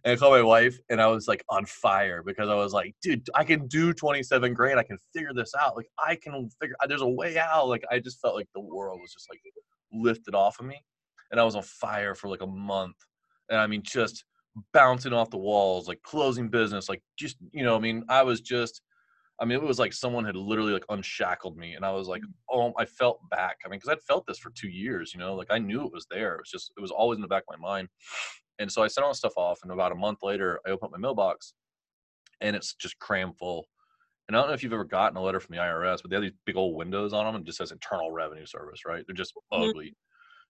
[0.03, 2.95] and I called my wife, and I was like on fire because I was like,
[3.01, 4.79] "Dude, I can do 27 grand.
[4.79, 5.75] I can figure this out.
[5.75, 6.75] Like, I can figure.
[6.87, 9.39] There's a way out." Like, I just felt like the world was just like
[9.93, 10.83] lifted off of me,
[11.31, 12.95] and I was on fire for like a month,
[13.49, 14.25] and I mean, just
[14.73, 18.41] bouncing off the walls, like closing business, like just you know, I mean, I was
[18.41, 18.81] just.
[19.39, 22.21] I mean, it was like someone had literally like unshackled me, and I was like,
[22.21, 22.31] mm.
[22.51, 25.33] "Oh, I felt back." I mean, because I'd felt this for two years, you know,
[25.33, 26.35] like I knew it was there.
[26.35, 27.87] It was just, it was always in the back of my mind.
[28.59, 30.85] And so I sent all the stuff off, and about a month later, I open
[30.85, 31.53] up my mailbox,
[32.41, 33.67] and it's just cram full.
[34.27, 36.15] And I don't know if you've ever gotten a letter from the IRS, but they
[36.15, 39.03] have these big old windows on them, and it just says Internal Revenue Service, right?
[39.05, 39.69] They're just Mhm.
[39.69, 39.95] ugly,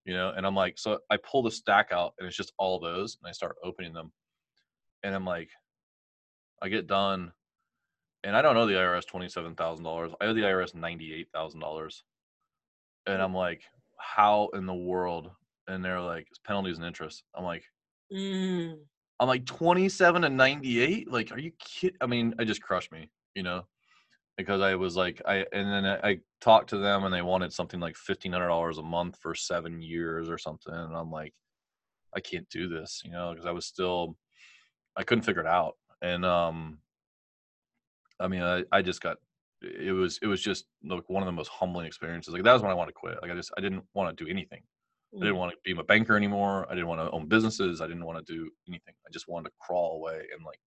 [0.05, 0.29] you know.
[0.31, 3.29] And I'm like, so I pull the stack out, and it's just all those, and
[3.29, 4.11] I start opening them,
[5.03, 5.49] and I'm like,
[6.61, 7.33] I get done,
[8.23, 10.11] and I don't owe the IRS twenty seven thousand dollars.
[10.21, 12.03] I owe the IRS ninety eight thousand dollars,
[13.07, 13.63] and I'm like,
[13.97, 15.31] how in the world?
[15.67, 17.23] And they're like, it's penalties and interest.
[17.33, 17.63] I'm like.
[18.11, 18.77] Mm.
[19.19, 21.11] I'm like 27 and 98.
[21.11, 21.97] Like, are you kidding?
[22.01, 23.67] I mean, it just crushed me, you know,
[24.37, 27.53] because I was like, I and then I, I talked to them and they wanted
[27.53, 31.33] something like fifteen hundred dollars a month for seven years or something, and I'm like,
[32.15, 34.17] I can't do this, you know, because I was still,
[34.97, 36.79] I couldn't figure it out, and um,
[38.19, 39.17] I mean, I I just got.
[39.61, 42.33] It was it was just like one of the most humbling experiences.
[42.33, 43.19] Like that was when I wanted to quit.
[43.21, 44.61] Like I just I didn't want to do anything.
[45.15, 46.65] I didn't want to be a banker anymore.
[46.69, 47.81] I didn't want to own businesses.
[47.81, 48.93] I didn't want to do anything.
[49.05, 50.59] I just wanted to crawl away and like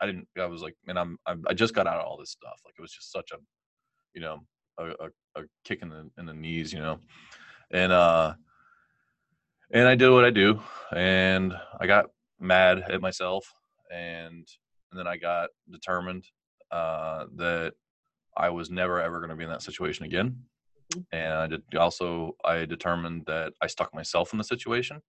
[0.00, 0.26] I didn't.
[0.38, 2.60] I was like, man, I'm, I'm I just got out of all this stuff.
[2.64, 3.36] Like it was just such a,
[4.12, 4.40] you know,
[4.78, 6.98] a, a, a kick in the in the knees, you know,
[7.70, 8.34] and uh,
[9.70, 10.60] and I did what I do,
[10.94, 12.06] and I got
[12.40, 13.52] mad at myself,
[13.92, 14.46] and
[14.90, 16.24] and then I got determined
[16.70, 17.74] uh, that
[18.36, 20.42] I was never ever going to be in that situation again
[21.12, 25.00] and I did also I determined that I stuck myself in the situation,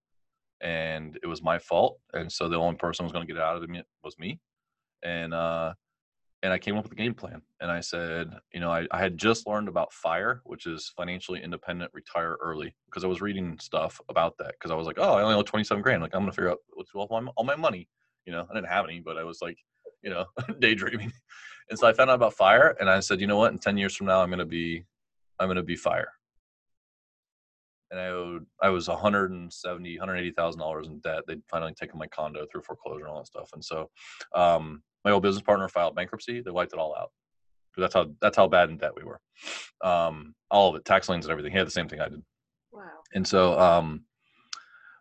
[0.62, 2.00] and it was my fault.
[2.14, 4.40] And so the only person who was going to get out of it was me,
[5.04, 5.74] and uh,
[6.44, 7.42] and I came up with a game plan.
[7.60, 11.42] And I said, you know, I, I had just learned about FIRE, which is financially
[11.42, 14.52] independent, retire early, because I was reading stuff about that.
[14.52, 16.02] Because I was like, oh, I only owe twenty seven grand.
[16.02, 17.90] Like I'm going to figure out what's all my, all my money.
[18.26, 19.58] You know, I didn't have any, but I was like,
[20.04, 20.26] you know,
[20.60, 21.12] daydreaming.
[21.70, 23.52] And so I found out about FIRE, and I said, you know what?
[23.52, 24.86] In ten years from now, I'm going to be
[25.40, 26.10] I'm going to be fire.
[27.92, 31.24] And I owed, I was 170, 180,000 dollars in debt.
[31.28, 33.50] They'd finally taken my condo through foreclosure and all that stuff.
[33.54, 33.90] And so,
[34.34, 36.42] um, my old business partner filed bankruptcy.
[36.42, 37.12] They wiped it all out.
[37.78, 39.20] That's how that's how bad in debt we were.
[39.84, 41.52] Um, all of it, tax liens and everything.
[41.52, 42.24] He had the same thing I did.
[42.72, 42.84] Wow.
[43.14, 44.06] And so, um,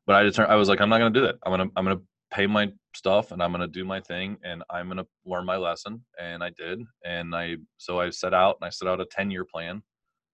[0.07, 1.37] but I determined I was like, I'm not going to do that.
[1.45, 4.89] I'm gonna I'm gonna pay my stuff and I'm gonna do my thing and I'm
[4.89, 6.05] gonna learn my lesson.
[6.21, 6.83] And I did.
[7.05, 9.83] And I so I set out and I set out a 10 year plan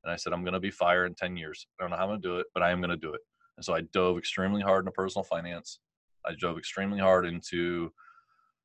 [0.04, 1.66] and I said, I'm going to be fire in 10 years.
[1.78, 3.12] I don't know how I'm going to do it, but I am going to do
[3.12, 3.20] it.
[3.56, 5.80] And so I dove extremely hard into personal finance.
[6.26, 7.92] I dove extremely hard into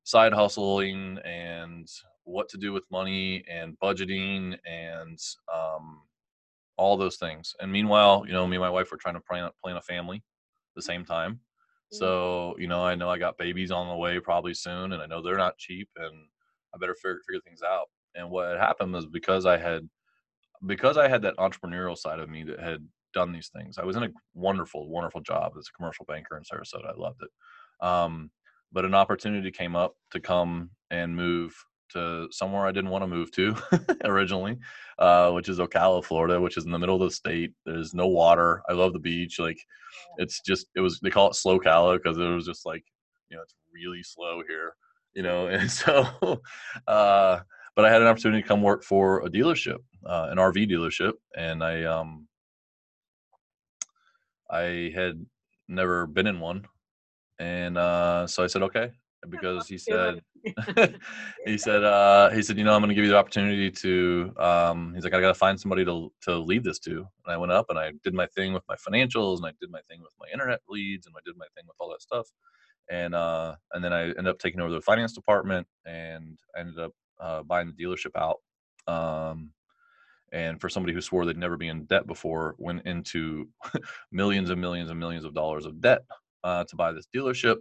[0.04, 1.88] side hustling and
[2.24, 5.20] what to do with money and budgeting and
[5.54, 6.02] um,
[6.78, 7.54] all those things.
[7.60, 10.18] And meanwhile, you know, me and my wife were trying to plan, plan a family
[10.18, 11.40] at the same time.
[11.92, 15.06] So, you know, I know I got babies on the way probably soon, and I
[15.06, 16.14] know they're not cheap, and
[16.74, 17.86] I better figure, figure things out.
[18.16, 19.88] And what had happened was because I had
[20.66, 23.78] because I had that entrepreneurial side of me that had done these things.
[23.78, 26.90] I was in a wonderful, wonderful job as a commercial banker in Sarasota.
[26.90, 27.86] I loved it.
[27.86, 28.32] Um,
[28.72, 31.56] but an opportunity came up to come and move
[31.94, 33.56] to somewhere I didn't want to move to
[34.04, 34.58] originally,
[35.00, 37.54] uh, which is Ocala, Florida, which is in the middle of the state.
[37.66, 38.62] There's no water.
[38.70, 39.40] I love the beach.
[39.40, 39.60] Like,
[40.18, 42.84] it's just it was they call it slow Cala because it was just like
[43.30, 44.76] you know it's really slow here,
[45.14, 45.48] you know.
[45.56, 46.42] And so,
[46.88, 47.40] uh,
[47.76, 51.14] but I had an opportunity to come work for a dealership, uh, an RV dealership,
[51.36, 52.28] and I um,
[54.50, 55.26] I had
[55.68, 56.66] never been in one,
[57.40, 58.92] and uh, so I said okay
[59.30, 60.22] because he said
[61.46, 64.32] he said uh, he said you know I'm going to give you the opportunity to
[64.38, 67.38] um, he's like I got to find somebody to to lead this to, and I
[67.38, 70.02] went up and I did my thing with my financials and I did my thing
[70.02, 72.28] with my internet leads and I did my thing with all that stuff,
[72.90, 76.80] and uh, and then I ended up taking over the finance department and I ended
[76.80, 78.40] up uh, buying the dealership out.
[78.88, 79.52] Um,
[80.32, 83.48] and for somebody who swore they'd never be in debt before, went into
[84.12, 86.02] millions and millions and millions of dollars of debt
[86.44, 87.58] uh, to buy this dealership.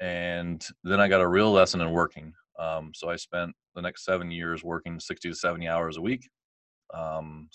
[0.00, 2.32] And then I got a real lesson in working.
[2.58, 6.28] Um, so I spent the next seven years working 60 to 70 hours a week.
[6.92, 7.48] Um,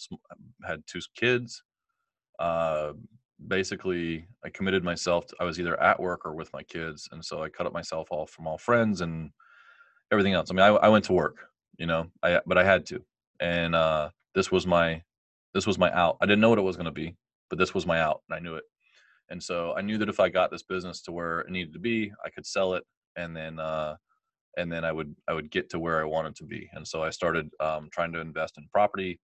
[0.66, 1.64] had two kids.
[2.40, 2.94] Uh,
[3.48, 5.28] basically, I committed myself.
[5.28, 7.74] To, I was either at work or with my kids, and so I cut up
[7.74, 9.32] myself off from all friends and
[10.12, 10.50] everything else.
[10.50, 13.04] I mean, I, I went to work, you know, I but I had to,
[13.40, 15.02] and uh, this was my
[15.54, 16.18] this was my out.
[16.22, 17.16] I didn't know what it was going to be,
[17.50, 18.64] but this was my out, and I knew it.
[19.30, 21.80] And so I knew that if I got this business to where it needed to
[21.80, 22.84] be, I could sell it,
[23.16, 23.96] and then uh,
[24.58, 26.70] and then I would I would get to where I wanted to be.
[26.74, 29.20] And so I started um, trying to invest in property,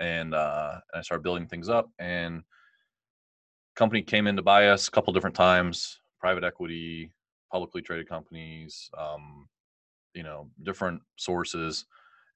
[0.00, 1.88] and uh, and I started building things up.
[1.98, 2.42] And
[3.76, 7.10] company came in to buy us a couple different times, private equity,
[7.52, 9.48] publicly traded companies, um,
[10.14, 11.86] you know different sources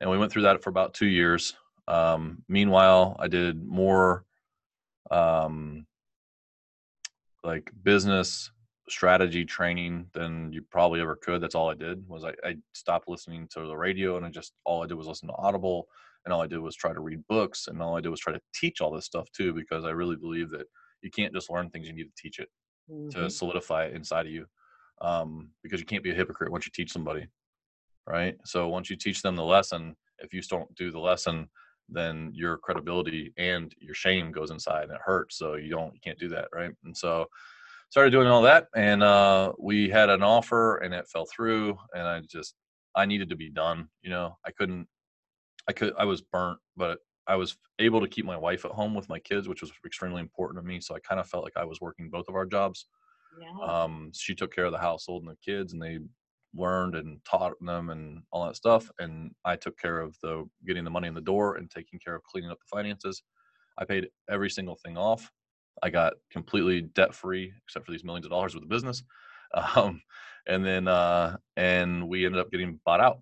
[0.00, 1.54] and we went through that for about two years.
[1.86, 4.24] Um, meanwhile i did more
[5.10, 5.86] um,
[7.42, 8.50] like business
[8.90, 11.40] strategy training than you probably ever could.
[11.40, 14.52] That's all i did was I, I stopped listening to the radio and i just
[14.64, 15.88] all i did was listen to audible
[16.24, 18.32] and all i did was try to read books and all i did was try
[18.32, 20.66] to teach all this stuff too because i really believe that
[21.02, 22.48] you can't just learn things you need to teach it
[22.90, 23.08] mm-hmm.
[23.10, 24.46] to solidify it inside of you
[25.00, 27.26] um, because you can't be a hypocrite once you teach somebody
[28.08, 28.36] right?
[28.44, 31.48] So once you teach them the lesson, if you don't do the lesson,
[31.88, 35.38] then your credibility and your shame goes inside and it hurts.
[35.38, 36.70] So you don't, you can't do that, right?
[36.84, 37.26] And so,
[37.90, 42.06] started doing all that, and uh, we had an offer, and it fell through, and
[42.06, 42.54] I just
[42.94, 43.88] I needed to be done.
[44.02, 44.86] You know, I couldn't.
[45.68, 45.94] I could.
[45.98, 49.18] I was burnt, but I was able to keep my wife at home with my
[49.18, 50.80] kids, which was extremely important to me.
[50.80, 52.86] So I kind of felt like I was working both of our jobs.
[53.40, 53.66] Yeah.
[53.66, 55.98] Um, she took care of the household and the kids, and they
[56.54, 58.90] learned and taught them and all that stuff.
[58.98, 62.14] And I took care of the getting the money in the door and taking care
[62.14, 63.22] of cleaning up the finances.
[63.78, 65.30] I paid every single thing off.
[65.82, 69.02] I got completely debt free, except for these millions of dollars with the business.
[69.76, 70.02] Um,
[70.46, 73.20] and then uh, and we ended up getting bought out,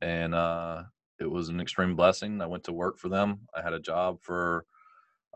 [0.00, 0.82] and uh,
[1.20, 2.40] it was an extreme blessing.
[2.40, 3.42] I went to work for them.
[3.54, 4.64] I had a job for.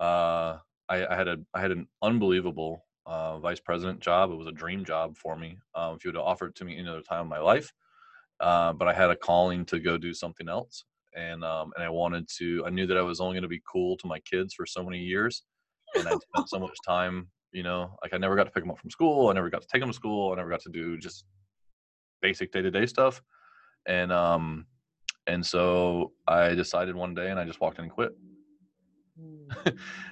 [0.01, 4.31] Uh, I, I had a I had an unbelievable uh, vice president job.
[4.31, 5.59] It was a dream job for me.
[5.75, 7.73] Um, if you would have offered it to me any other time in my life,
[8.41, 10.85] uh, but I had a calling to go do something else,
[11.17, 12.65] and um, and I wanted to.
[12.67, 14.83] I knew that I was only going to be cool to my kids for so
[14.83, 15.43] many years,
[15.95, 17.29] and I spent so much time.
[17.53, 19.29] You know, like I never got to pick them up from school.
[19.29, 20.33] I never got to take them to school.
[20.33, 21.25] I never got to do just
[22.21, 23.23] basic day to day stuff,
[23.87, 24.67] and um,
[25.27, 28.12] and so I decided one day, and I just walked in and quit.
[29.21, 29.51] Hmm.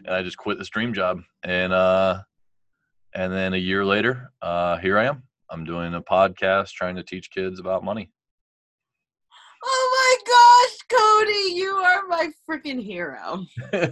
[0.05, 2.21] and I just quit this dream job, and uh,
[3.15, 5.23] and then a year later, uh, here I am.
[5.51, 8.11] I'm doing a podcast trying to teach kids about money.
[9.63, 13.45] Oh my gosh, Cody, you are my freaking hero.
[13.73, 13.85] like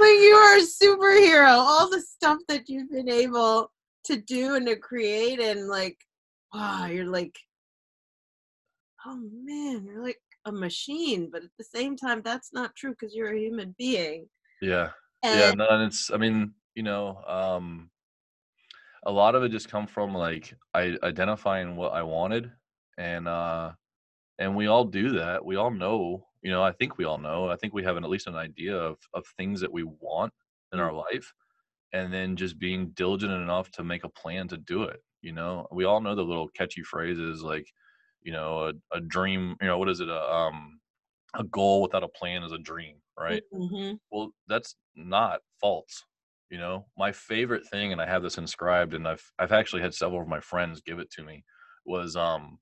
[0.00, 1.50] you are a superhero.
[1.50, 3.70] All the stuff that you've been able
[4.04, 5.98] to do and to create and like
[6.54, 7.36] wow, you're like
[9.06, 13.14] oh man, you're like a machine, but at the same time that's not true because
[13.14, 14.28] you're a human being.
[14.62, 14.90] Yeah.
[15.22, 17.90] And yeah, no, and it's I mean, you know, um
[19.06, 22.50] a lot of it just come from like I identifying what I wanted
[22.98, 23.72] and uh
[24.38, 25.42] and we all do that.
[25.42, 27.48] We all know, you know, I think we all know.
[27.48, 30.32] I think we have an, at least an idea of of things that we want
[30.72, 31.04] in our mm.
[31.10, 31.32] life
[31.92, 35.66] and then just being diligent enough to make a plan to do it, you know.
[35.70, 37.72] We all know the little catchy phrases like,
[38.22, 40.08] you know, a, a dream, you know, what is it?
[40.08, 40.80] A um
[41.34, 43.42] a goal without a plan is a dream, right?
[43.54, 43.94] Mm-hmm.
[44.10, 46.02] Well, that's not false
[46.50, 49.94] you know my favorite thing and i have this inscribed and i've i've actually had
[49.94, 51.44] several of my friends give it to me
[51.84, 52.58] was um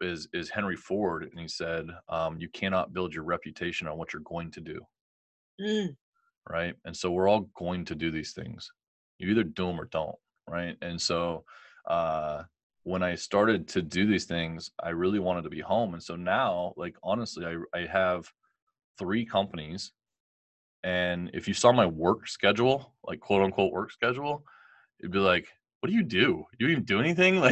[0.00, 4.12] is is henry ford and he said um you cannot build your reputation on what
[4.12, 4.80] you're going to do.
[5.60, 5.94] Mm.
[6.48, 6.74] right?
[6.86, 8.72] And so we're all going to do these things.
[9.18, 10.16] You either do them or don't
[10.48, 10.76] right?
[10.80, 11.44] And so
[11.86, 12.42] uh
[12.84, 16.16] when i started to do these things i really wanted to be home and so
[16.16, 18.30] now like honestly i i have
[18.98, 19.92] three companies
[20.84, 24.44] and if you saw my work schedule, like quote unquote work schedule,
[24.98, 25.48] it'd be like,
[25.80, 26.44] what do you do?
[26.58, 27.40] You even do anything?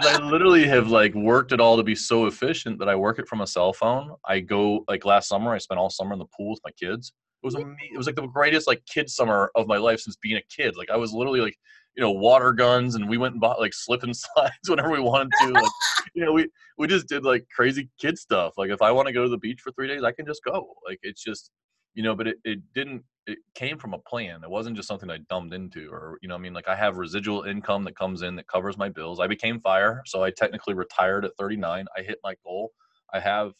[0.00, 3.18] Like, I literally have like worked it all to be so efficient that I work
[3.18, 4.14] it from a cell phone.
[4.24, 7.12] I go like last summer, I spent all summer in the pool with my kids.
[7.42, 7.64] It was mm-hmm.
[7.64, 7.90] amazing.
[7.94, 10.76] It was like the greatest like kid summer of my life since being a kid.
[10.76, 11.56] Like I was literally like,
[11.96, 15.00] you know, water guns and we went and bought like slip and slides whenever we
[15.00, 15.48] wanted to.
[15.48, 15.72] Like,
[16.14, 18.54] you know, we we just did like crazy kid stuff.
[18.56, 20.44] Like if I want to go to the beach for three days, I can just
[20.44, 20.74] go.
[20.86, 21.50] Like it's just
[21.94, 24.42] you know, but it, it didn't, it came from a plan.
[24.42, 26.96] It wasn't just something I dumbed into or, you know, I mean, like I have
[26.96, 29.20] residual income that comes in that covers my bills.
[29.20, 30.02] I became fire.
[30.06, 31.86] So I technically retired at 39.
[31.96, 32.70] I hit my goal.
[33.12, 33.52] I have,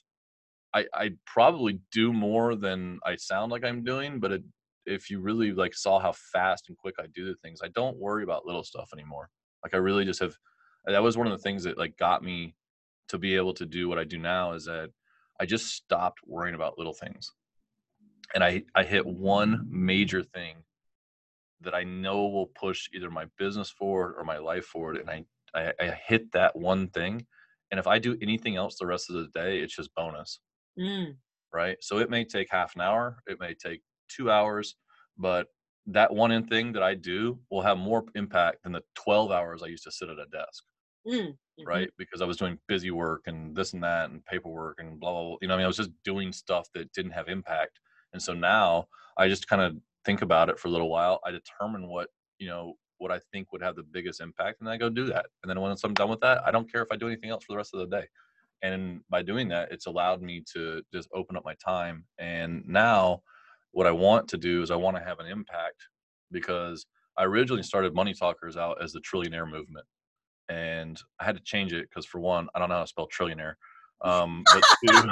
[0.75, 4.43] I, I probably do more than I sound like I'm doing, but it,
[4.87, 7.99] if you really like saw how fast and quick I do the things, I don't
[7.99, 9.29] worry about little stuff anymore.
[9.63, 10.35] Like I really just have,
[10.87, 12.55] that was one of the things that like got me
[13.09, 14.91] to be able to do what I do now is that
[15.41, 17.33] I just stopped worrying about little things
[18.35, 20.57] and I, I hit one major thing
[21.61, 24.97] that I know will push either my business forward or my life forward.
[24.97, 27.27] And I, I, I hit that one thing.
[27.71, 30.41] And if I do anything else the rest of the day, it's just bonus.
[30.79, 31.17] Mm.
[31.53, 31.77] Right.
[31.81, 34.77] So it may take half an hour, it may take two hours,
[35.17, 35.47] but
[35.87, 39.69] that one thing that I do will have more impact than the 12 hours I
[39.69, 40.65] used to sit at a desk.
[41.07, 41.15] Mm.
[41.15, 41.67] Mm-hmm.
[41.67, 41.91] Right.
[41.99, 45.23] Because I was doing busy work and this and that and paperwork and blah, blah,
[45.23, 45.37] blah.
[45.43, 47.81] You know, I mean, I was just doing stuff that didn't have impact
[48.13, 51.21] and so now I just kind of think about it for a little while.
[51.25, 54.77] I determine what, you know, what I think would have the biggest impact, and I
[54.77, 55.27] go do that.
[55.43, 57.45] And then once I'm done with that, I don't care if I do anything else
[57.45, 58.07] for the rest of the day.
[58.63, 62.05] And by doing that, it's allowed me to just open up my time.
[62.19, 63.23] And now,
[63.73, 65.77] what I want to do is I want to have an impact
[66.33, 69.87] because I originally started Money Talkers out as the trillionaire movement.
[70.49, 73.09] And I had to change it because, for one, I don't know how to spell
[73.09, 73.55] trillionaire.
[74.03, 75.09] Um, but two,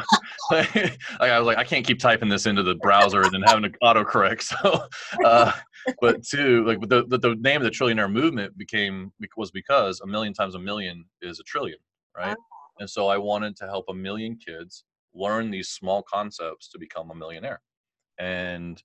[0.50, 3.64] like, I was like, I can't keep typing this into the browser and then having
[3.64, 4.44] to autocorrect.
[4.62, 4.86] So,
[5.24, 5.52] uh,
[6.00, 10.06] but two, like the, the, the name of the trillionaire movement became was because a
[10.06, 11.78] million times a million is a trillion,
[12.16, 12.36] right?
[12.38, 12.44] Oh.
[12.78, 14.84] And so I wanted to help a million kids
[15.14, 17.60] learn these small concepts to become a millionaire.
[18.18, 18.82] And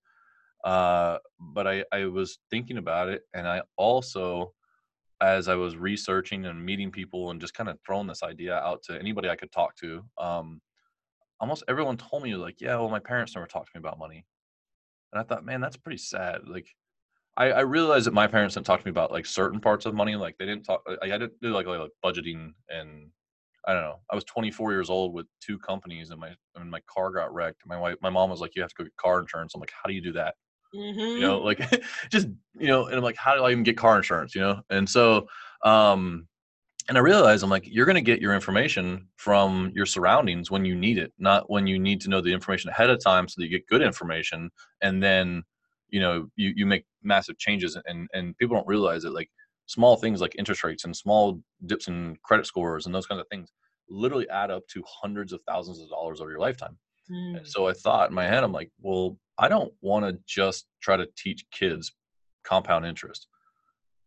[0.64, 4.54] uh, but I, I was thinking about it and i also
[5.22, 8.82] as i was researching and meeting people and just kind of throwing this idea out
[8.84, 10.62] to anybody i could talk to um,
[11.40, 14.26] almost everyone told me like yeah well my parents never talked to me about money
[15.14, 16.68] and i thought man that's pretty sad like
[17.38, 19.94] I, I realized that my parents didn't talk to me about like certain parts of
[19.96, 20.18] money.
[20.18, 20.84] Like they didn't talk.
[21.02, 23.10] I, I didn't do like, like like budgeting and
[23.68, 24.00] I don't know.
[24.12, 27.62] I was 24 years old with two companies, and my and my car got wrecked.
[27.66, 29.72] My wife, my mom was like, "You have to go get car insurance." I'm like,
[29.72, 30.36] "How do you do that?"
[30.74, 31.16] Mm-hmm.
[31.16, 31.60] You know, like
[32.10, 34.62] just you know, and I'm like, "How do I even get car insurance?" You know,
[34.70, 35.28] and so,
[35.64, 36.28] um,
[36.90, 40.66] and I realized I'm like, you're going to get your information from your surroundings when
[40.66, 43.36] you need it, not when you need to know the information ahead of time, so
[43.38, 44.50] that you get good information,
[44.82, 45.44] and then
[45.90, 49.30] you know you you make massive changes and and people don't realize it like
[49.66, 53.28] small things like interest rates and small dips in credit scores and those kinds of
[53.30, 53.52] things
[53.90, 56.78] literally add up to hundreds of thousands of dollars over your lifetime
[57.10, 57.38] Mm.
[57.38, 60.68] and so i thought in my head i'm like well i don't want to just
[60.82, 61.92] try to teach kids
[62.44, 63.28] compound interest.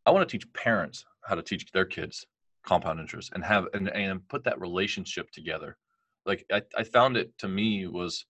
[0.06, 2.26] I want to teach parents how to teach their kids
[2.66, 5.76] compound interest and have and, and put that relationship together.
[6.26, 8.26] Like I, I found it to me was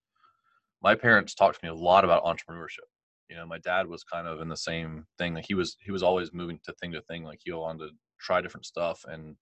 [0.83, 2.89] my parents talked to me a lot about entrepreneurship.
[3.29, 5.91] You know my dad was kind of in the same thing like he was he
[5.91, 7.91] was always moving to thing to thing like he wanted to
[8.21, 9.37] try different stuff and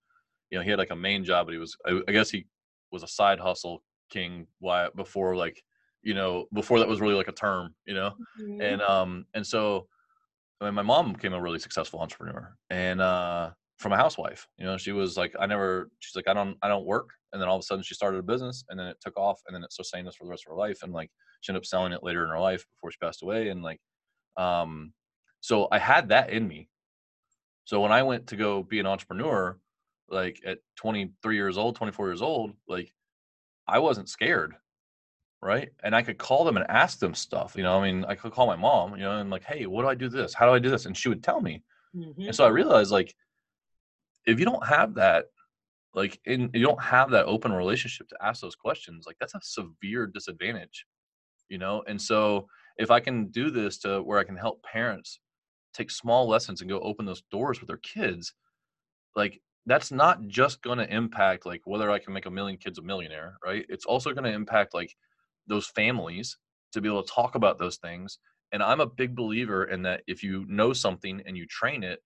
[0.50, 2.46] you know he had like a main job but he was i, I guess he
[2.90, 5.62] was a side hustle king why before like
[6.02, 8.12] you know before that was really like a term you know?
[8.40, 8.62] Mhm.
[8.62, 9.88] and um and so
[10.60, 14.64] I mean, my mom became a really successful entrepreneur and uh from a housewife you
[14.64, 14.76] know?
[14.78, 17.10] She was like i never she's like i don't i don't work.
[17.32, 19.40] And then all of a sudden she started a business and then it took off
[19.46, 21.62] and then it sustained us for the rest of her life and like she ended
[21.62, 23.80] up selling it later in her life before she passed away and like
[24.36, 24.92] um
[25.40, 26.68] so i had that in me.
[27.64, 29.58] So when i went to go be an entrepreneur
[30.08, 32.92] like at 23 years old 24 years old like
[33.68, 34.56] i wasn't scared
[35.42, 35.70] right?
[35.82, 38.32] And i could call them and ask them stuff you know i mean i could
[38.32, 40.32] call my mom you know and like hey what do i do this?
[40.32, 40.86] How do i do this?
[40.86, 41.62] And she would tell me.
[41.94, 42.26] Mhm.
[42.28, 43.14] and so i realized like
[44.24, 45.26] if you don't have that
[45.94, 49.40] like in you don't have that open relationship to ask those questions like that's a
[49.42, 50.86] severe disadvantage
[51.48, 51.82] you know?
[51.86, 52.46] And so
[52.78, 55.20] if i can do this to where i can help parents
[55.74, 58.32] take small lessons and go open those doors with their kids
[59.16, 62.78] like that's not just going to impact like whether i can make a million kids
[62.78, 63.66] a millionaire right?
[63.68, 64.94] It's also going to impact like
[65.46, 66.38] those families
[66.72, 68.18] to be able to talk about those things
[68.52, 72.00] and i'm a big believer in that if you know something and you train it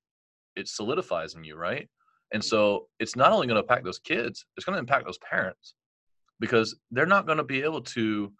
[0.56, 1.88] it solidifies in you right?
[2.32, 5.18] And so it's not only going to impact those kids it's going to impact those
[5.18, 5.74] parents
[6.40, 8.32] because they're not going to be able to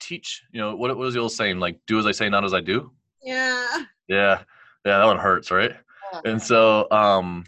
[0.00, 2.44] teach you know what, what was the old saying like do as i say not
[2.44, 2.90] as i do
[3.22, 3.84] yeah.
[4.08, 4.42] Yeah.
[4.84, 5.76] Yeah that one hurts right?
[6.24, 7.44] And so um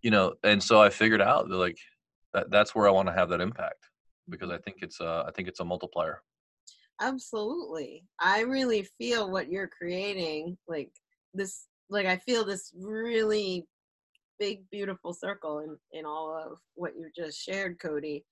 [0.00, 1.78] you know and so i figured out that like
[2.34, 3.88] that that's where i want to have that impact
[4.28, 6.20] because i think it's a, I think it's a multiplier.
[7.00, 8.04] Absolutely.
[8.20, 10.90] I really feel what you're creating like
[11.34, 13.66] this like i feel this really
[14.38, 18.24] big beautiful circle in in all of what you just shared cody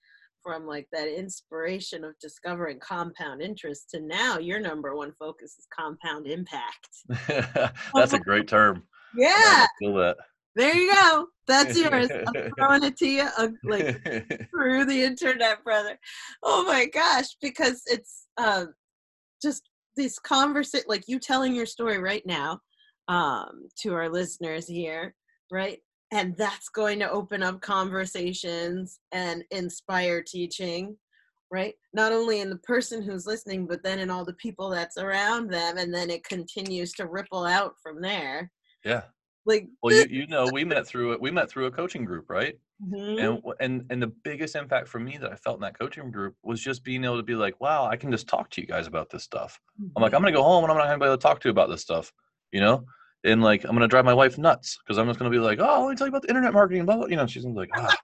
[0.43, 5.67] from like that inspiration of discovering compound interest to now your number one focus is
[5.73, 6.89] compound impact.
[7.95, 8.83] That's a great term.
[9.17, 9.29] Yeah.
[9.37, 10.17] I feel that
[10.55, 14.01] there you go that's yours i'm throwing it to you uh, like
[14.53, 15.99] through the internet, brother.
[16.43, 18.75] Oh my gosh, because it's um
[19.43, 22.61] just this conversation, like you telling your story right now
[23.09, 25.15] um, to our listeners here,
[25.51, 25.79] right?
[26.13, 30.97] And that's going to open up conversations and inspire teaching,
[31.51, 31.75] right?
[31.93, 35.51] Not only in the person who's listening, but then in all the people that's around
[35.51, 38.51] them, and then it continues to ripple out from there.
[38.85, 39.03] yeah
[39.45, 42.31] Like, well you, you know we met through it we met through a coaching group
[42.31, 42.55] right?
[42.85, 46.11] Mhm, and and and the biggest impact for me that i felt in that coaching
[46.11, 48.67] group was just being able to be like wow i can just talk to you
[48.67, 49.61] guys about this stuff.
[49.97, 51.49] I'm like i'm gonna go home and i'm not gonna be able to talk to
[51.49, 52.13] you about this stuff
[52.53, 52.85] you know?
[53.25, 55.83] And like i'm gonna drive my wife nuts because i'm just gonna be like oh
[55.85, 57.27] let me tell you about the internet marketing blah blah you know?
[57.27, 57.97] She's gonna be like ah.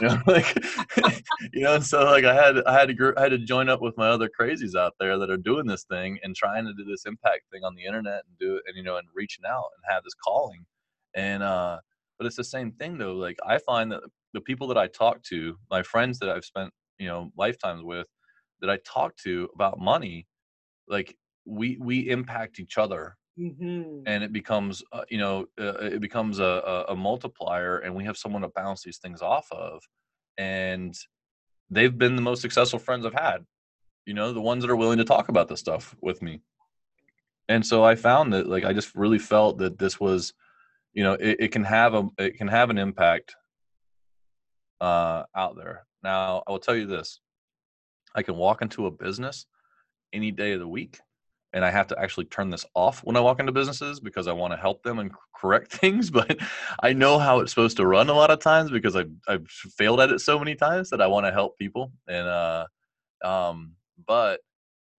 [0.00, 0.56] You know like
[1.52, 3.68] you know and so like i had i had to gr- i had to join
[3.68, 6.74] up with my other crazies out there that are doing this thing and trying to
[6.74, 9.44] do this impact thing on the internet and do it and you know and reaching
[9.46, 10.64] out and have this calling
[11.14, 11.78] and uh
[12.18, 14.00] but it's the same thing though like i find that
[14.32, 18.06] the people that i talk to my friends that i've spent you know lifetimes with
[18.60, 20.26] that i talk to about money
[20.88, 23.16] like we we impact each other.
[23.36, 24.04] Mhm.
[24.06, 28.04] and it becomes uh, you know uh, it becomes a, a, a multiplier and we
[28.04, 29.82] have someone to bounce these things off of.
[30.38, 30.94] And
[31.68, 33.44] they've been the most successful friends i've had
[34.06, 36.42] you know the ones that are willing to talk about this stuff with me.
[37.48, 40.32] And so i found that like i just really felt that this was
[40.94, 43.36] you know it, it can have a it can have an impact
[44.80, 47.20] uh out there now i will tell you this
[48.14, 49.46] i can walk into a business
[50.12, 51.00] any day of the week
[51.54, 54.32] and I have to actually turn this off when I walk into businesses because I
[54.32, 56.10] want to help them and correct things.
[56.10, 56.36] But
[56.82, 60.00] I know how it's supposed to run a lot of times because I've I've failed
[60.00, 61.92] at it so many times that I want to help people.
[62.08, 62.66] And uh,
[63.24, 63.74] um,
[64.06, 64.40] but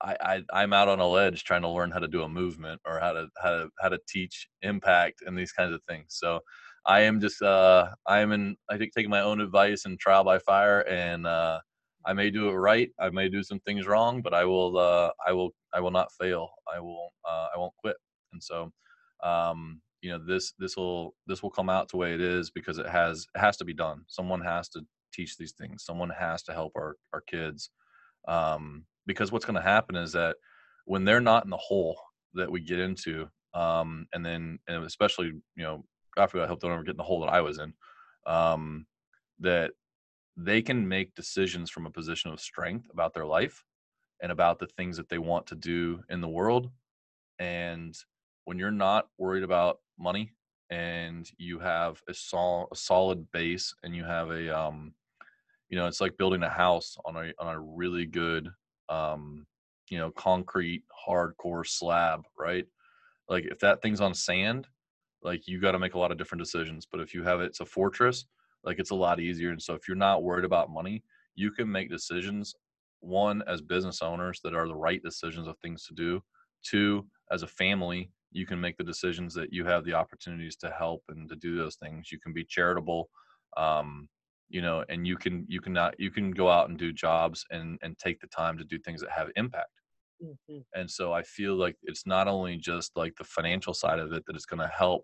[0.02, 2.82] I, I I'm out on a ledge trying to learn how to do a movement
[2.86, 6.08] or how to how to how to teach impact and these kinds of things.
[6.10, 6.42] So
[6.86, 10.24] I am just uh I am in I think taking my own advice and trial
[10.24, 11.60] by fire and uh
[12.06, 12.90] I may do it right.
[13.00, 14.78] I may do some things wrong, but I will.
[14.78, 15.52] Uh, I will.
[15.74, 16.50] I will not fail.
[16.74, 17.12] I will.
[17.28, 17.98] Uh, I won't quit.
[18.34, 18.72] And so,
[19.24, 22.78] um, you know, this this will this will come out the way it is because
[22.78, 24.04] it has it has to be done.
[24.08, 24.82] Someone has to
[25.14, 25.84] teach these things.
[25.86, 27.72] Someone has to help our our kids.
[28.28, 30.36] Um, because what's going to happen is that
[30.86, 31.98] when they're not in the hole
[32.34, 35.86] that we get into, um, and then and especially you know
[36.18, 37.74] after I hope they don't ever get in the hole that I was in,
[38.26, 38.86] um,
[39.40, 39.72] that
[40.38, 43.64] they can make decisions from a position of strength about their life
[44.22, 46.70] and about the things that they want to do in the world.
[47.40, 47.96] And
[48.46, 50.32] when you're not worried about money
[50.70, 54.94] and you have a, sol- a solid base and you have a, um,
[55.70, 58.50] you know, it's like building a house on a, on a really good,
[58.90, 59.46] um,
[59.90, 62.66] you know, concrete, hardcore slab, right?
[63.30, 64.68] Like if that thing's on sand,
[65.24, 66.88] like you got to make a lot of different decisions.
[66.90, 68.26] But if you have it, it's a fortress,
[68.66, 71.04] like it's a lot easier and so if you're not worried about money
[71.36, 72.56] you can make decisions
[73.00, 76.22] one as business owners that are the right decisions of things to do
[76.64, 80.70] two as a family you can make the decisions that you have the opportunities to
[80.72, 83.10] help and to do those things you can be charitable
[83.56, 84.10] um,
[84.50, 87.80] you know and you can you cannot you can go out and do jobs and
[87.82, 89.82] and take the time to do things that have impact
[90.24, 90.60] mm-hmm.
[90.74, 94.24] and so i feel like it's not only just like the financial side of it
[94.26, 95.04] that it's going to help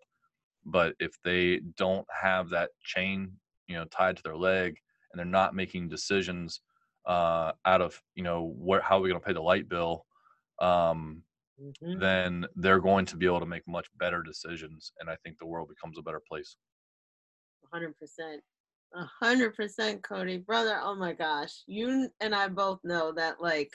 [0.66, 3.32] but if they don't have that chain
[3.68, 4.78] you know tied to their leg
[5.12, 6.62] and they're not making decisions
[7.08, 10.06] uh, out of you know where how are we going to pay the light bill
[10.60, 11.24] um,
[11.60, 12.00] mm-hmm.
[12.00, 15.46] then they're going to be able to make much better decisions and i think the
[15.46, 16.58] world becomes a better place
[17.74, 17.92] 100%
[19.24, 23.72] 100% cody brother oh my gosh you and i both know that like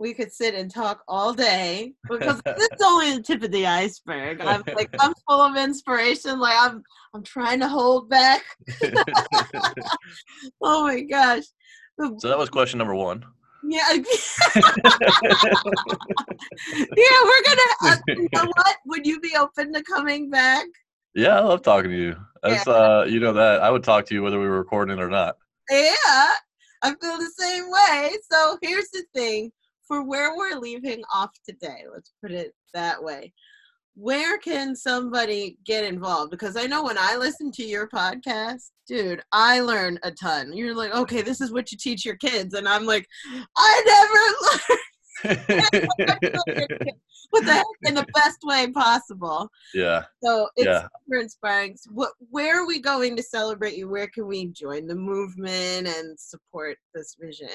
[0.00, 3.66] we could sit and talk all day because this is only the tip of the
[3.66, 4.40] iceberg.
[4.40, 6.40] I'm like I'm full of inspiration.
[6.40, 6.82] Like I'm
[7.14, 8.42] I'm trying to hold back.
[10.62, 11.44] oh my gosh.
[12.18, 13.22] So that was question number one.
[13.62, 13.92] Yeah.
[13.92, 14.02] yeah,
[16.96, 17.70] we're gonna.
[17.84, 18.76] Uh, you know what?
[18.86, 20.64] Would you be open to coming back?
[21.14, 22.16] Yeah, I love talking to you.
[22.42, 22.72] That's yeah.
[22.72, 25.36] uh, you know that I would talk to you whether we were recording or not.
[25.70, 26.30] Yeah,
[26.82, 28.16] I feel the same way.
[28.30, 29.50] So here's the thing:
[29.86, 33.32] for where we're leaving off today, let's put it that way.
[33.96, 36.30] Where can somebody get involved?
[36.30, 40.52] Because I know when I listen to your podcast, dude, I learn a ton.
[40.52, 42.54] You're like, okay, this is what you teach your kids.
[42.54, 43.06] And I'm like,
[43.56, 44.80] I never learned.
[47.30, 49.48] what the heck in the best way possible.
[49.74, 50.04] Yeah.
[50.22, 50.86] So it's yeah.
[51.04, 51.76] super inspiring.
[51.90, 53.88] What where are we going to celebrate you?
[53.88, 57.48] Where can we join the movement and support this vision?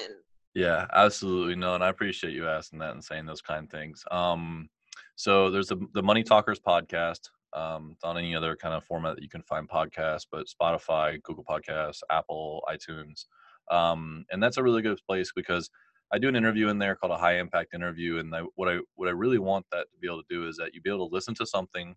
[0.54, 1.54] Yeah, absolutely.
[1.54, 4.02] No, and I appreciate you asking that and saying those kind of things.
[4.10, 4.68] Um,
[5.14, 7.28] so there's the, the Money Talkers podcast.
[7.52, 11.22] Um, it's on any other kind of format that you can find podcasts, but Spotify,
[11.22, 13.26] Google Podcasts, Apple, iTunes.
[13.70, 15.70] Um, and that's a really good place because
[16.12, 18.18] I do an interview in there called a high impact interview.
[18.18, 20.56] And I, what I what I really want that to be able to do is
[20.56, 21.94] that you be able to listen to something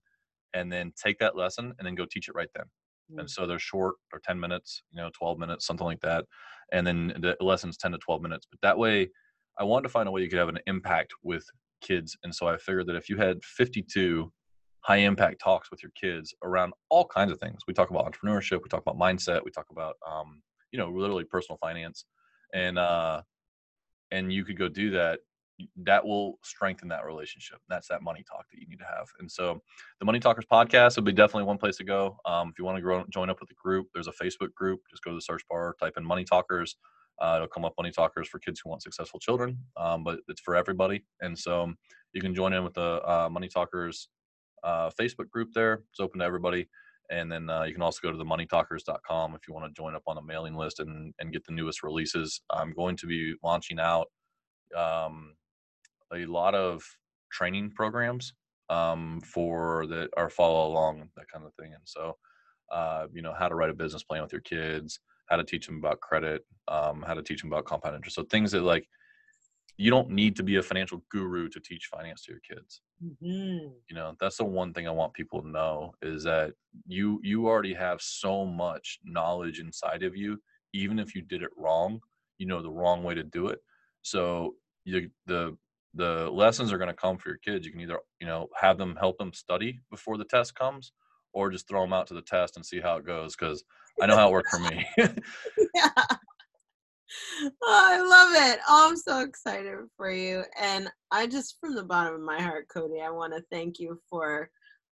[0.53, 2.65] and then take that lesson and then go teach it right then.
[3.13, 3.19] Mm.
[3.21, 6.25] And so they're short or 10 minutes, you know, 12 minutes, something like that.
[6.71, 8.47] And then the lessons 10 to 12 minutes.
[8.49, 9.09] But that way,
[9.59, 11.45] I wanted to find a way you could have an impact with
[11.81, 12.17] kids.
[12.23, 14.31] And so I figured that if you had 52
[14.81, 18.61] high impact talks with your kids around all kinds of things, we talk about entrepreneurship,
[18.63, 20.41] we talk about mindset, we talk about, um,
[20.71, 22.05] you know, literally personal finance.
[22.53, 23.21] And, uh,
[24.11, 25.19] and you could go do that
[25.83, 27.59] that will strengthen that relationship.
[27.67, 29.07] That's that money talk that you need to have.
[29.19, 29.61] And so
[29.99, 32.17] the Money Talkers podcast would be definitely one place to go.
[32.25, 34.81] Um, if you want to grow, join up with the group, there's a Facebook group.
[34.89, 36.75] Just go to the search bar, type in Money Talkers.
[37.21, 40.39] Uh, it'll come up Money Talkers for kids who want successful children, um, but it's
[40.39, 41.03] for everybody.
[41.19, 41.73] And so
[42.13, 44.07] you can join in with the uh, Money Talkers
[44.63, 45.83] uh, Facebook group there.
[45.91, 46.69] It's open to everybody.
[47.09, 49.95] And then uh, you can also go to the moneytalkers.com if you want to join
[49.95, 52.41] up on the mailing list and, and get the newest releases.
[52.49, 54.07] I'm going to be launching out
[54.77, 55.35] um,
[56.13, 56.83] a lot of
[57.31, 58.33] training programs
[58.69, 61.73] um, for that are follow along that kind of thing.
[61.73, 62.15] And so,
[62.71, 65.65] uh, you know, how to write a business plan with your kids, how to teach
[65.65, 68.15] them about credit, um, how to teach them about compound interest.
[68.15, 68.87] So things that like
[69.79, 72.81] you don't need to be a financial guru to teach finance to your kids.
[73.01, 73.69] Mm-hmm.
[73.89, 76.51] You know, that's the one thing I want people to know is that
[76.85, 80.37] you you already have so much knowledge inside of you,
[80.73, 82.01] even if you did it wrong,
[82.39, 83.59] you know the wrong way to do it.
[84.01, 85.55] So you, the
[85.93, 87.65] the lessons are going to come for your kids.
[87.65, 90.91] You can either, you know, have them help them study before the test comes
[91.31, 93.63] or just throw them out to the test and see how it goes because
[94.01, 94.85] I know how it worked for me.
[95.73, 95.89] yeah.
[97.63, 98.59] Oh, I love it.
[98.67, 100.43] Oh, I'm so excited for you.
[100.61, 103.99] And I just, from the bottom of my heart, Cody, I want to thank you
[104.09, 104.49] for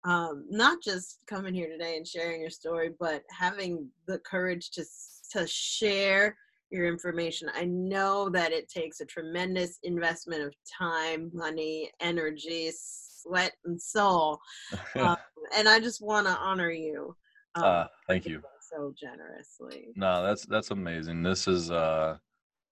[0.05, 4.83] um, not just coming here today and sharing your story, but having the courage to
[5.31, 6.37] to share
[6.69, 7.49] your information.
[7.55, 14.39] I know that it takes a tremendous investment of time, money, energy, sweat, and soul.
[14.99, 15.17] um,
[15.55, 17.15] and I just want to honor you.
[17.55, 18.43] Um, uh, thank you
[18.73, 19.93] so generously.
[19.95, 21.23] No, that's that's amazing.
[21.23, 22.17] This is uh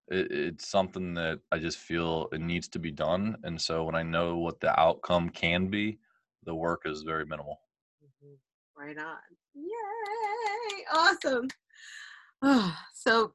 [0.08, 3.38] it, it's something that I just feel it needs to be done.
[3.43, 5.99] And so when I know what the outcome can be,
[6.45, 7.60] the work is very minimal.
[8.04, 8.82] Mm-hmm.
[8.82, 9.18] Right on.
[9.54, 10.84] Yay!
[10.93, 11.47] Awesome.
[12.41, 13.34] Oh, so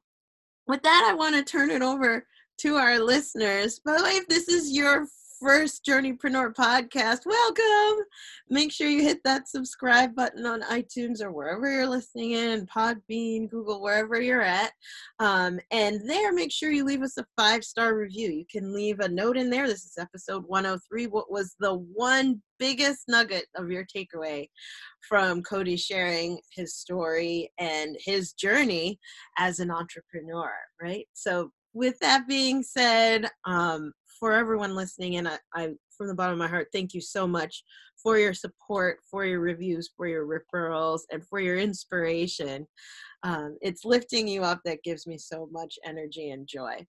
[0.67, 2.25] with that, I want to turn it over
[2.59, 3.79] to our listeners.
[3.79, 5.07] By the way, if this is your
[5.39, 8.03] first Journeypreneur podcast, welcome.
[8.49, 13.49] Make sure you hit that subscribe button on iTunes or wherever you're listening in, Podbean,
[13.49, 14.71] Google, wherever you're at.
[15.19, 18.31] Um, and there, make sure you leave us a five star review.
[18.31, 19.67] You can leave a note in there.
[19.67, 21.07] This is episode 103.
[21.07, 24.47] What was the one biggest nugget of your takeaway
[25.07, 28.99] from Cody sharing his story and his journey
[29.37, 31.05] as an entrepreneur, right?
[31.13, 36.33] So, with that being said, um, for everyone listening, and I, I, from the bottom
[36.33, 37.63] of my heart, thank you so much
[38.01, 42.67] for your support, for your reviews, for your referrals, and for your inspiration.
[43.23, 46.85] Um, it's lifting you up that gives me so much energy and joy.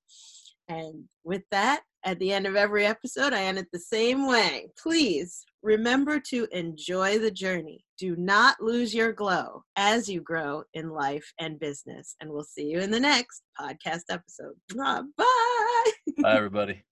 [0.69, 4.69] And with that, at the end of every episode, I end it the same way.
[4.81, 7.85] Please remember to enjoy the journey.
[7.99, 12.15] Do not lose your glow as you grow in life and business.
[12.21, 14.55] And we'll see you in the next podcast episode.
[14.77, 15.03] Bye.
[16.23, 16.85] Bye, everybody.